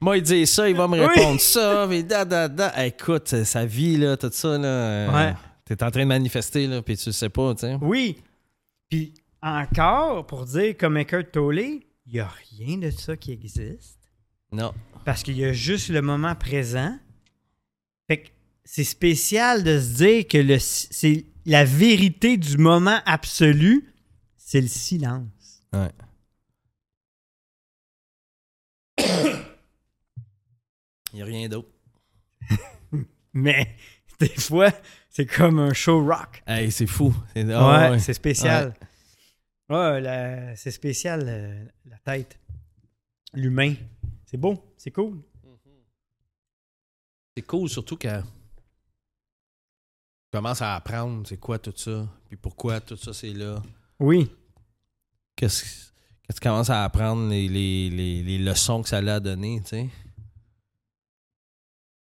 [0.00, 1.06] Moi, il dit ça, il va me Oui.
[1.06, 2.86] répondre ça, mais da, da, da.
[2.86, 5.32] Écoute, sa vie, là, tout ça, là, euh,
[5.70, 5.76] Ouais.
[5.76, 7.78] t'es en train de manifester, là, puis tu le sais pas, tu sais.
[7.80, 8.18] oui.
[8.88, 13.98] Puis encore, pour dire comme Eckhart Tolle, il n'y a rien de ça qui existe.
[14.52, 14.74] Non.
[15.04, 16.98] Parce qu'il y a juste le moment présent.
[18.08, 18.28] Fait que
[18.64, 23.94] c'est spécial de se dire que le, c'est la vérité du moment absolu,
[24.36, 25.62] c'est le silence.
[25.72, 25.90] Ouais.
[31.12, 31.68] Il n'y a rien d'autre.
[33.32, 33.76] Mais
[34.18, 34.72] des fois,
[35.10, 36.42] c'est comme un show rock.
[36.46, 37.14] Hey, c'est fou.
[37.34, 37.98] C'est ah, ouais, ouais.
[37.98, 38.72] c'est spécial.
[39.68, 42.38] Ouais, la- c'est spécial, euh, la tête.
[43.34, 43.74] L'humain.
[44.24, 45.20] C'est beau, c'est cool.
[47.36, 52.96] C'est cool, surtout quand tu commences à apprendre c'est quoi tout ça, puis pourquoi tout
[52.96, 53.62] ça c'est là.
[53.98, 54.30] Oui.
[55.36, 55.62] Qu'est-ce
[56.28, 59.68] que tu commences à apprendre les, les, les, les leçons que ça l'a donné, tu
[59.68, 59.88] sais?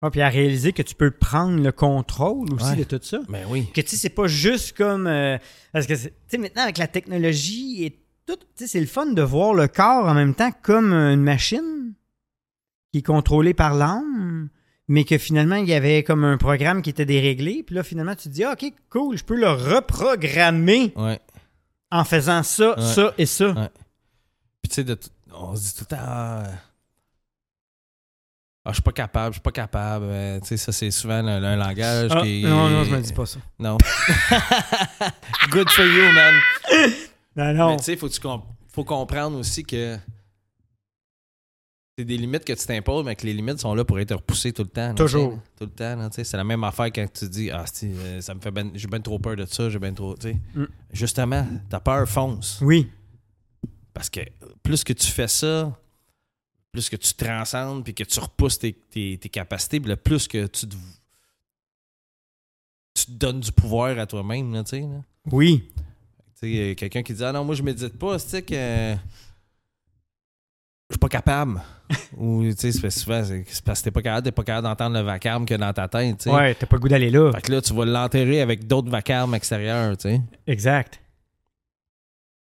[0.04, 2.76] Ouais, puis à réaliser que tu peux prendre le contrôle aussi Ouais.
[2.76, 3.20] de tout ça.
[3.30, 3.68] Ben oui.
[3.74, 5.08] Que tu sais, c'est pas juste comme.
[5.08, 5.38] euh,
[5.72, 7.92] parce que, tu sais, maintenant, avec la technologie et
[8.28, 11.22] tout, tu sais, c'est le fun de voir le corps en même temps comme une
[11.24, 11.94] machine
[12.92, 14.50] qui est contrôlée par l'âme,
[14.90, 17.64] mais que finalement, il y avait comme un programme qui était déréglé.
[17.64, 21.20] Puis là, finalement, tu te dis, Ah, OK, cool, je peux le reprogrammer Ouais.
[21.92, 23.72] en faisant ça, ça et ça.
[24.62, 24.98] Puis tu sais,
[25.34, 26.44] on se dit tout le temps,
[28.66, 30.06] ah, je suis pas capable, je suis pas capable.
[30.08, 32.44] Euh, tu sais, ça, c'est souvent un, un langage Ah, qui.
[32.44, 33.40] non, non, je me dis pas ça.
[33.60, 33.78] Non.
[35.52, 36.34] Good for you, man.
[37.36, 37.78] Non, Mais non.
[37.78, 39.98] tu sais, faut, comp- faut comprendre aussi que
[41.98, 44.52] c'est des limites que tu t'imposes, mais que les limites sont là pour être repoussées
[44.54, 44.88] tout le temps.
[44.88, 45.34] là, Toujours.
[45.60, 45.96] Tout le temps.
[45.96, 46.24] là, tu sais.
[46.24, 49.00] C'est la même affaire quand tu dis Ah, euh, ça me fait ben, j'ai bien
[49.00, 50.16] trop peur de ça, j'ai bien trop.
[50.16, 50.38] tu sais.
[50.56, 50.66] Mm.
[50.92, 52.60] Justement, ta peur fonce.
[52.62, 52.90] Oui.
[53.94, 54.22] Parce que
[54.64, 55.72] plus que tu fais ça,
[56.74, 60.28] plus que tu transcendes puis que tu repousses tes, tes- tes capacités, puis le plus
[60.28, 60.76] que tu te,
[62.96, 64.82] tu te donnes du pouvoir à toi-même, là, tu sais.
[64.82, 65.02] là.
[65.32, 65.72] Oui.
[65.76, 65.84] Tu
[66.52, 68.98] sais, euh, quelqu'un qui dit Ah non, moi je médite pas, tu sais que je
[70.96, 71.62] suis pas capable?
[72.18, 75.04] Ou tu sais, souvent, c'est parce que t'es pas capable, t'es pas capable d'entendre le
[75.04, 76.32] vacarme que dans ta tête, tu sais.
[76.32, 77.32] Ouais, t'as pas le goût d'aller là.
[77.34, 80.22] Fait que là, tu vas l'enterrer avec d'autres vacarmes extérieurs, tu sais.
[80.48, 81.00] Exact.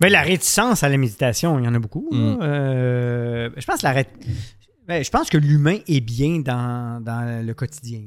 [0.00, 2.08] Mais la réticence à la méditation, il y en a beaucoup.
[2.12, 2.38] Mm.
[2.42, 4.06] Euh, je pense que la ré-
[4.86, 8.02] ben, je pense que l'humain est bien dans, dans le quotidien.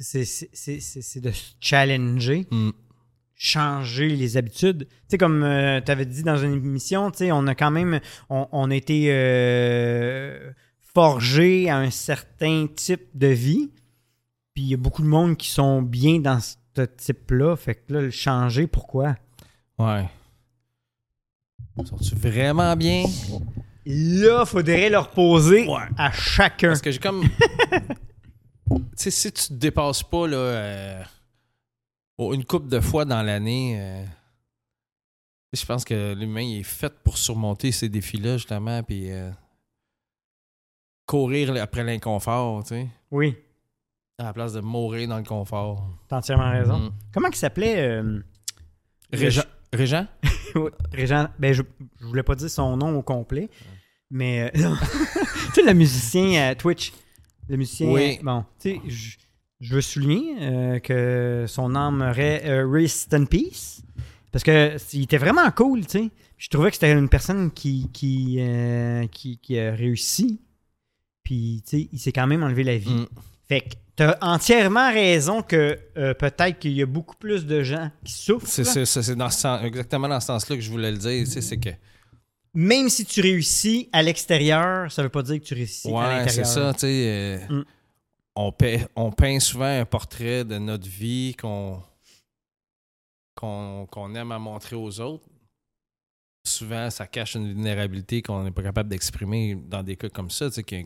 [0.00, 2.70] C'est- de se challenger, Mm.
[3.36, 4.86] changer les habitudes.
[4.88, 5.40] Tu sais, comme
[5.84, 8.74] tu avais dit dans une émission, tu sais, on a quand même on, on a
[8.74, 10.50] été euh,
[10.94, 13.70] forgé à un certain type de vie.
[14.54, 17.56] Puis il y a beaucoup de monde qui sont bien dans ce type-là.
[17.56, 19.16] Fait que là, le changer, pourquoi?
[19.78, 20.04] Ouais.
[21.84, 23.04] Sont-tu vraiment bien?
[23.86, 25.82] Là, faudrait leur poser Ouais.
[25.98, 26.68] à chacun.
[26.68, 27.22] Parce que j'ai comme.
[28.70, 31.02] tu sais, si tu te dépasses pas, là, euh,
[32.18, 34.04] oh, une couple de fois dans l'année, euh,
[35.52, 39.30] je pense que l'humain il est fait pour surmonter ces défis-là, justement, puis euh,
[41.06, 43.36] courir après l'inconfort, tu sais, Oui,
[44.18, 45.86] à la place de mourir dans le confort.
[46.08, 46.78] t'as entièrement raison.
[46.78, 46.92] Mm.
[47.12, 48.22] Comment il s'appelait euh?
[49.74, 50.06] Régent?
[50.92, 51.62] Régent, ben je,
[52.00, 53.48] je voulais pas dire son nom au complet,
[54.10, 54.74] mais euh,
[55.54, 56.92] tu sais, le musicien à Twitch,
[57.48, 58.18] le musicien, Oui.
[58.20, 59.16] euh, bon, tu sais, je,
[59.60, 63.82] je veux souligner euh, que son âme euh, rest in peace,
[64.32, 66.10] parce que il était vraiment cool, tu sais.
[66.36, 70.40] Je trouvais que c'était une personne qui qui, euh, qui qui a réussi,
[71.22, 72.90] puis tu sais, il s'est quand même enlevé la vie.
[72.92, 73.06] Mm.
[73.48, 77.90] Fait que t'as entièrement raison que euh, peut-être qu'il y a beaucoup plus de gens
[78.04, 78.46] qui souffrent.
[78.48, 81.24] C'est c'est- c'est- dans ce sens- exactement dans ce sens-là que je voulais le dire.
[81.24, 81.70] tu sais, C'est que.
[82.56, 86.30] Même si tu réussis à l'extérieur, ça veut pas dire que tu réussis à l'intérieur.
[86.30, 86.72] c'est ça.
[86.72, 87.64] tu sais, euh, Mm.
[88.36, 91.82] on, paie- on peint souvent un portrait de notre vie qu'on
[93.34, 95.24] qu'on qu'on aime à montrer aux autres.
[96.46, 100.48] Souvent, ça cache une vulnérabilité qu'on n'est pas capable d'exprimer dans des cas comme ça.
[100.50, 100.84] Tu sais, qu'un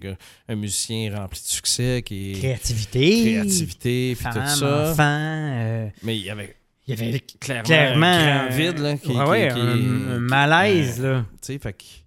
[0.49, 3.21] un musicien rempli de succès, qui est Créativité.
[3.23, 4.91] créativité, puis Femme, tout ça.
[4.93, 5.03] enfant.
[5.03, 6.55] euh, Mais il y avait
[6.87, 10.11] il y avait clairement, clairement un grand vide là, qui, ouais, qui- ouais, qui- un,
[10.13, 11.01] un malaise.
[11.05, 11.25] euh, là.
[11.33, 11.83] tu sais, fait que.
[11.85, 12.05] C'est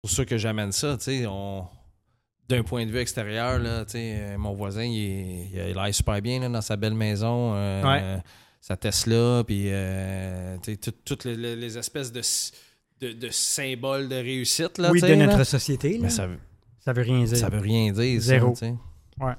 [0.00, 1.26] pour ça que j'amène ça, tu sais.
[1.28, 1.66] On...
[2.48, 5.78] D'un point de vue extérieur, là, tu sais, euh, mon voisin, il, il a il
[5.78, 7.52] a l'air super bien là, dans sa belle maison.
[7.54, 7.82] euh,
[8.16, 8.22] Ouais.
[8.62, 10.56] Sa Tesla, puis euh,
[11.04, 12.22] toutes les, espèces de,
[13.00, 15.26] de, de symboles de réussite, là, oui, de là.
[15.26, 15.94] notre société.
[15.94, 15.98] Là.
[16.02, 16.28] Mais ça,
[16.78, 17.36] ça, veut rien dire.
[17.36, 18.54] ça veut rien dire, ça, Zéro.
[18.54, 18.72] sais.
[19.18, 19.34] Ouais.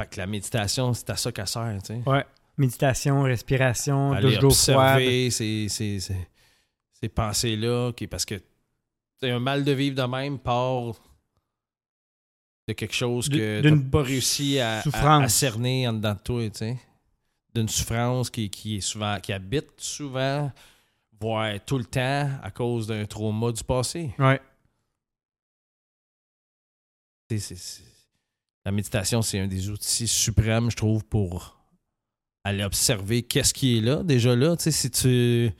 [0.00, 2.00] Fait que la méditation, c'est à ça qu'elle sert, sais.
[2.06, 2.24] Ouais.
[2.56, 5.00] Méditation, respiration, douche d'eau froide.
[5.00, 6.16] ces, ces, ces,
[6.94, 8.40] ces pensées-là, parce que
[9.22, 10.94] un mal de vivre de même part
[12.72, 15.24] de quelque chose que D'une- tu pas réussi à, à- souffrance.
[15.24, 16.76] à cerner en dedans de toi, tu sais.
[17.54, 20.50] D'une souffrance qui, qui est souvent, qui habite souvent,
[21.20, 24.14] voire tout le temps, à cause d'un trauma du passé.
[24.18, 24.40] Ouais.
[28.64, 31.58] La méditation, c'est un des outils suprêmes, je trouve, pour
[32.44, 34.56] aller observer qu'est-ce qui est là, déjà là.
[34.56, 35.50] Tu sais, si tu.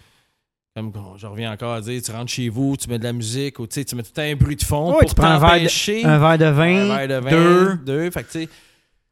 [0.74, 3.58] Comme je reviens encore à dire, tu rentres chez vous, tu mets de la musique,
[3.58, 6.02] ou tu mets tout un bruit de fond Ouais, pour t'empêcher.
[6.04, 7.74] Un verre de vin, un verre de vin, deux.
[7.84, 8.10] deux.
[8.10, 8.48] Fait que, tu sais,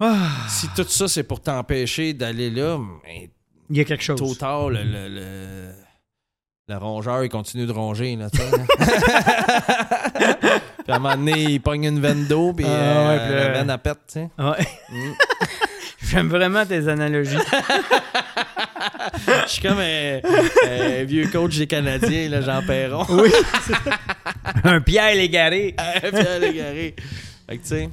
[0.01, 3.29] Ah, si tout ça, c'est pour t'empêcher d'aller là, ben,
[3.69, 4.19] il y a quelque chose.
[4.19, 5.73] tôt tard, le, le, le-
[6.69, 8.41] le rongeur, il continue de ronger, là, puis
[10.89, 13.79] à un moment donné, il pogne une veine d'eau, puis Ah, euh, la veine, elle
[13.79, 14.29] pète, tu sais.
[14.39, 14.67] Ouais.
[14.91, 15.13] Mm.
[16.11, 17.37] J'aime vraiment tes analogies.
[19.47, 20.21] Je suis comme un,
[20.69, 23.05] un vieux coach des Canadiens, là, Jean Perron.
[23.11, 23.31] oui.
[24.65, 25.75] un Pierre Légaré.
[26.11, 26.95] Pierre Légaré.
[27.49, 27.91] Fait que, tu sais.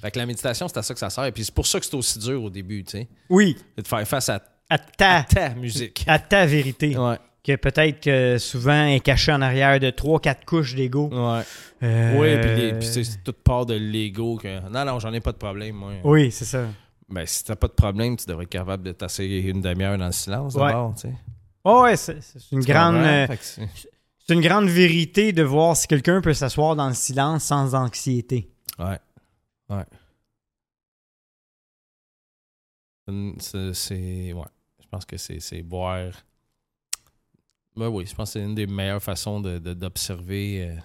[0.00, 1.24] Fait que la méditation, c'est à ça que ça sert.
[1.24, 3.08] Et puis c'est pour ça que c'est aussi dur au début, tu sais.
[3.28, 3.56] Oui.
[3.76, 4.40] De faire face à
[4.70, 6.04] À ta, ta musique.
[6.06, 6.96] à ta vérité.
[6.96, 7.16] Ouais.
[7.44, 11.08] Que peut-être que souvent est cachée en arrière de 3-4 couches d'ego.
[11.12, 11.42] Ouais.
[11.82, 14.36] Euh, Oui, puis, puis c'est c'est toute part de l'ego.
[14.36, 14.60] Que...
[14.68, 15.92] Non, non, j'en ai pas de problème, moi.
[16.04, 16.64] Oui, c'est ça.
[17.10, 20.06] Ben, si t'as pas de problème, tu devrais être capable de tasser une demi-heure dans
[20.06, 20.66] le silence Ouais.
[20.68, 21.14] d'abord, tu sais.
[21.64, 22.18] Oh, ouais, c'est
[22.52, 22.96] une grande.
[22.96, 23.68] euh, c'est-
[24.34, 28.50] une grande vérité de voir si quelqu'un peut s'asseoir dans le silence sans anxiété.
[28.78, 28.98] Ouais.
[29.70, 29.84] Ouais.
[33.72, 34.32] C'est.
[34.32, 34.44] Ouais.
[34.82, 36.12] Je pense que c'est boire.
[37.76, 40.68] Ben oui, je pense que c'est une des meilleures façons de- de- d'observer.
[40.68, 40.80] euh,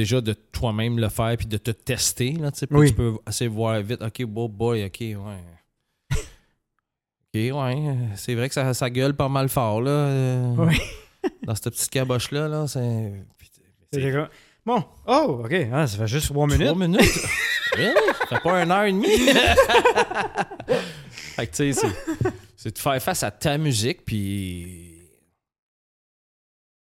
[0.00, 2.32] Déjà de toi-même le faire puis de te tester.
[2.32, 2.90] Là, tu Oui.
[2.92, 4.00] Peux assez voir vite.
[4.00, 5.16] Ok, bon boy, ok, ouais.
[6.16, 7.94] Ok, ouais.
[8.16, 9.90] C'est vrai que ça, ça gueule pas mal fort, là.
[9.90, 10.80] euh, Oui.
[11.44, 12.66] Dans cette petite caboche-là, là.
[12.66, 13.12] C'est.
[14.64, 16.66] Bon, oh, ok, ah, ça fait juste 3 minutes.
[16.66, 17.20] Trois minutes?
[17.74, 17.94] Really?
[18.30, 19.16] Ça fait pas une heure et demie?
[21.12, 25.02] fait que, tu sais, c'est- c'est de faire face à ta musique, puis.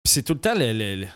[0.03, 1.09] puis c'est tout le temps le- le- le-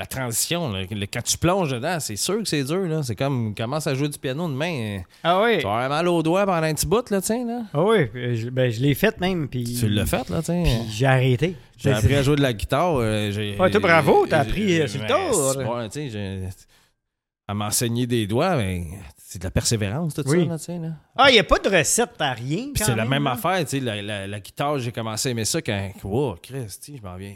[0.00, 0.72] la transition.
[0.72, 0.80] là.
[0.90, 2.80] Le- quand tu plonges dedans, c'est sûr que c'est dur.
[2.88, 3.02] là.
[3.02, 5.02] C'est comme commence à jouer du piano demain.
[5.22, 7.44] Ah oui, Tu avoir mal aux doigts pendant un petit bout, là, sais.
[7.44, 7.62] Là.
[7.72, 9.62] ah oui, je, ben, je l'ai fait même, puis...
[9.78, 10.40] Tu l'as fait, là.
[10.42, 11.54] Puis j'ai arrêté.
[11.76, 12.96] J'ai appris à jouer de la guitare.
[12.96, 15.06] euh, j'ai- Ouais, toi, bravo, t'as appris, euh, sur le
[15.76, 16.48] mais tu sais, j'ai-
[17.46, 18.84] à m'enseigner des doigts, ben,
[19.18, 20.44] c'est de la persévérance, tout Oui.
[20.44, 20.78] ça, là, tu sais.
[20.78, 20.88] Là.
[21.16, 23.32] Ah, il n'y a pas de recette à rien, quand c'est la même là?
[23.32, 26.96] affaire, tu sais, la, la- la guitare, j'ai commencé à aimer ça quand, wow, Christy,
[26.96, 27.34] je m'en viens.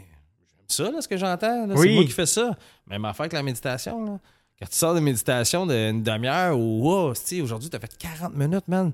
[0.67, 1.87] Ça, là, ce que j'entends, Oui.
[1.89, 2.57] c'est moi qui fais ça.
[2.87, 4.19] Même affaire que la méditation, là.
[4.59, 8.67] Quand tu sors de méditation d'une demi-heure ou, wow, tu aujourd'hui, t'as fait 40 minutes,
[8.69, 8.93] man.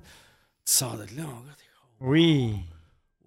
[0.65, 1.55] Tu sors de là, mon gars,
[1.99, 2.55] Oui.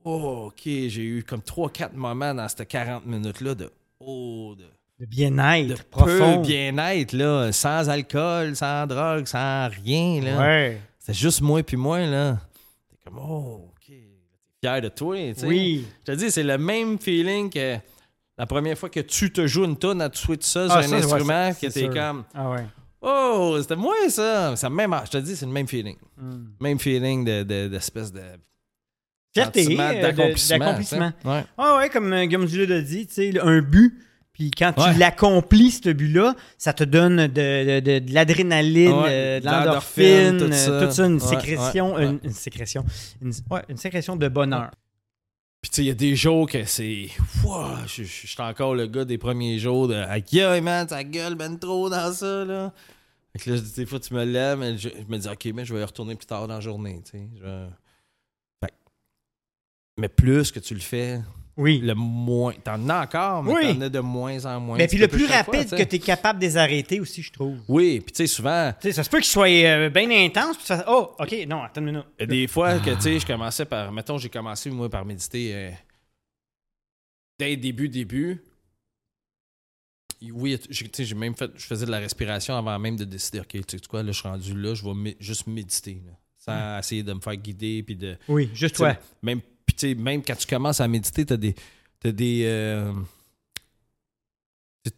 [0.04, 3.70] Oh, OK, j'ai eu comme 3-4 moments dans ces 40 minutes-là de
[4.00, 4.64] oh, de,
[5.00, 6.40] de bien-être peu profond.
[6.42, 10.38] bien-être, là, sans alcool, sans drogue, sans rien, là.
[10.40, 10.80] Ouais.
[10.98, 12.38] C'est juste moi puis moi, là.
[12.90, 14.02] T'es comme, oh, OK, t'es
[14.60, 15.46] fier de toi, tu sais.
[15.46, 15.86] Oui.
[16.00, 17.76] Je te dis, c'est le même feeling que
[18.38, 20.90] la première fois que tu te joues une tonne à te tout seul Ah, sur
[20.90, 22.66] ça, un ouais, instrument, c'est- que t'es comme, Ah ouais.
[23.06, 24.56] Oh, c'était moins ça.
[24.56, 25.96] ça même, je te dis, c'est le même feeling.
[26.16, 26.44] Hmm.
[26.60, 28.22] Même feeling de, de- d'espèce de.
[29.34, 31.12] Fierté, euh, de- d'accomplissement.
[31.24, 31.44] Ouais.
[31.58, 33.98] Ah ouais, comme euh, Guillaume Duluth a dit, tu sais, un but.
[34.32, 34.94] Puis quand tu Ouais.
[34.98, 40.44] l'accomplis, ce but-là, ça te donne de, de- de- l'adrénaline, Ouais, euh, de l'endorphine, tout
[40.52, 41.04] euh, ça.
[41.06, 42.84] une Ouais, sécrétion, ouais, Une, une sécrétion,
[43.22, 44.70] une, ouais, une sécrétion de bonheur.
[45.64, 47.08] Puis tu sais, il y a des jours que c'est.
[47.42, 49.94] Ouah, je suis encore le gars des premiers jours de.
[49.94, 52.70] Aïe, man, ta gueule ben trop dans ça, là.
[53.32, 55.46] Fait que là, je dis, des fois, tu me lèves, mais je, me dis, OK,
[55.54, 57.28] mais je vais y retourner plus tard dans la journée, tu sais.
[57.40, 57.68] Je-
[58.62, 58.74] Fait
[59.96, 61.22] Mais plus que tu le fais,
[61.56, 61.78] Oui.
[61.78, 62.52] le moins.
[62.64, 63.74] T'en as encore, mais Oui.
[63.74, 64.76] t'en as de moins en moins.
[64.76, 67.32] Mais puis le plus fois, rapide que tu es capable de les arrêter aussi, je
[67.32, 67.58] trouve.
[67.68, 70.56] Oui, puis tu sais, souvent, Tu sais, ça se peut qu'il soit euh, bien intense,
[70.56, 72.06] puis tu fais, oh, ok, non, attends une minute.
[72.28, 73.92] Des fois que, tu sais, je commençais par.
[73.92, 75.70] Mettons, j'ai commencé, moi, par méditer euh,
[77.38, 78.42] dès le début, début.
[80.32, 81.50] Oui, j'ai tu sais, j'ai même fait.
[81.54, 84.18] Je faisais de la respiration avant même de décider, OK, tu sais quoi, là, je
[84.18, 87.82] suis rendu là, je vais mé- juste méditer, là, sans essayer de me faire guider,
[87.82, 88.16] puis de.
[88.28, 88.96] Oui, juste toi.
[89.22, 89.40] Même,
[89.74, 91.54] puis tu sais, même quand tu commences à méditer, t'as des.
[92.00, 92.42] T'as des.
[92.44, 92.92] euh,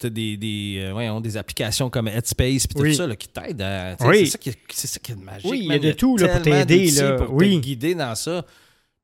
[0.00, 2.96] T'as des, des, euh, voyons, des applications comme Headspace puis tout Oui.
[2.96, 3.96] ça là, qui t'aident à.
[4.00, 4.24] Oui.
[4.26, 5.48] C'est ça qui est, c'est ça qui est magique.
[5.48, 7.12] Oui, il y a de tout, là, pour t'aider, là.
[7.12, 7.56] Pour Oui.
[7.60, 8.44] te guider dans ça.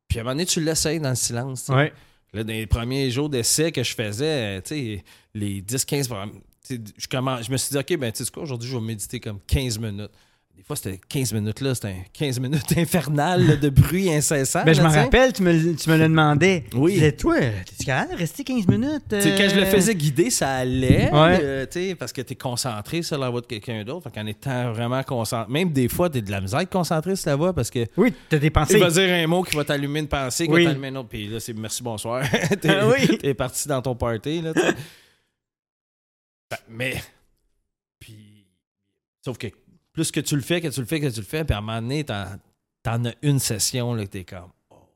[0.09, 1.69] Puis à un moment donné, tu l'essayes dans le silence.
[1.69, 1.93] Ouais.
[2.33, 4.97] Là, dans les premiers jours d'essai que je faisais, euh,
[5.35, 6.33] les 10-15 premiers-
[6.67, 8.75] tu sais, je, commence, je me suis dit, OK, ben, tu sais quoi, aujourd'hui, je
[8.77, 10.11] vais méditer comme 15 minutes.
[10.63, 14.63] Des fois, c'était 15 minutes là, c'était un 15 minutes infernal là, de bruit incessant.
[14.65, 14.87] Ben, je sais.
[14.87, 16.63] rappelle, tu me, le- tu me le demandais.
[16.73, 17.01] Oui.
[17.01, 19.03] Tu toi, t'es-tu capable de rester 15 minutes?
[19.11, 19.67] Quand je le euh?
[19.67, 21.41] faisais guider, ça allait, Ouais.
[21.43, 24.05] euh, tu sais, parce que tu es concentré sur la voix de quelqu'un d'autre.
[24.09, 27.17] Fait qu'en étant vraiment concentré, même des fois, tu de la misère à être concentré
[27.17, 28.75] sur la voix parce que Oui, t'as des pensées.
[28.75, 30.63] il va dire un mot qui va t'allumer une pensée, qui Oui.
[30.63, 31.09] va t'allumer une autre.
[31.09, 32.23] Puis là, c'est merci, bonsoir.
[32.61, 33.19] t'es, Ah oui.
[33.19, 34.53] t'es parti dans ton party, là.
[34.55, 34.75] Ben,
[36.69, 37.03] mais,
[37.99, 38.47] puis,
[39.25, 39.49] sauf que
[39.93, 41.59] plus que tu le fais, que tu le fais, que tu le fais, puis à
[41.59, 42.27] un moment donné, t'en,
[42.83, 44.89] t'en as une session, là, que t'es comme, oh.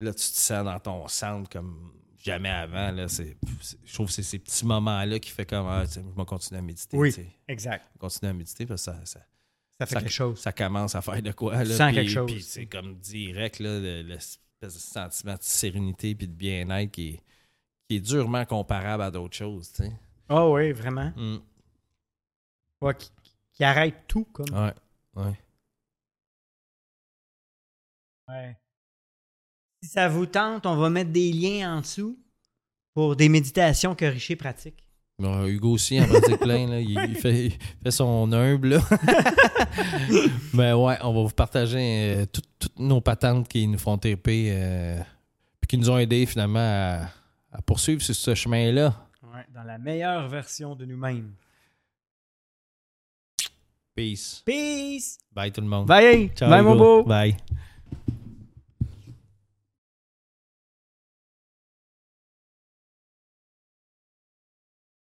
[0.00, 3.08] Là, tu te sens dans ton centre comme jamais avant, là.
[3.08, 3.36] C'est,
[3.84, 6.62] je trouve que c'est ces petits moments-là qui fait comme, ah, je vais continuer à
[6.62, 7.14] méditer, Oui.
[7.48, 7.84] Exact.
[7.88, 9.20] Je vais continuer à méditer parce que ça- ça,
[9.80, 10.40] Ça fait Ça- quelque chose.
[10.40, 11.62] ça commence à faire de quoi.
[11.62, 12.32] Là, puis- quelque chose.
[12.32, 17.10] Puis c'est comme direct, là, le- l'espèce de sentiment de sérénité puis de bien-être qui
[17.10, 17.20] est,
[17.88, 19.72] qui est durement comparable à d'autres choses.
[20.28, 21.12] Ah oui, vraiment.
[21.16, 21.38] Mm.
[22.80, 23.10] Ouais, qui,
[23.52, 24.46] qui arrête tout, comme.
[24.52, 24.72] Ouais,
[25.16, 25.38] ouais.
[28.28, 28.56] Ouais.
[29.82, 32.18] Si ça vous tente, on va mettre des liens en dessous
[32.94, 34.84] pour des méditations que Richer pratique.
[35.20, 36.66] Bon, Hugo aussi en pratique plein.
[36.68, 36.80] Là.
[36.80, 38.80] Il, il fait, il fait son humble.
[40.54, 44.48] Mais ouais, on va vous partager euh, tout- toutes nos patentes qui nous font triper
[44.52, 45.00] euh,
[45.60, 47.08] puis qui nous ont aidés finalement à,
[47.52, 48.94] à poursuivre sur ce chemin-là.
[49.34, 51.32] Ouais, dans la meilleure version de nous-mêmes.
[53.98, 54.42] Peace.
[54.44, 55.18] Peace.
[55.34, 55.86] Vai, todo mundo.
[55.86, 56.28] Bye aí.
[56.28, 57.02] Tchau, Vai, Mambo.
[57.02, 57.36] Vai.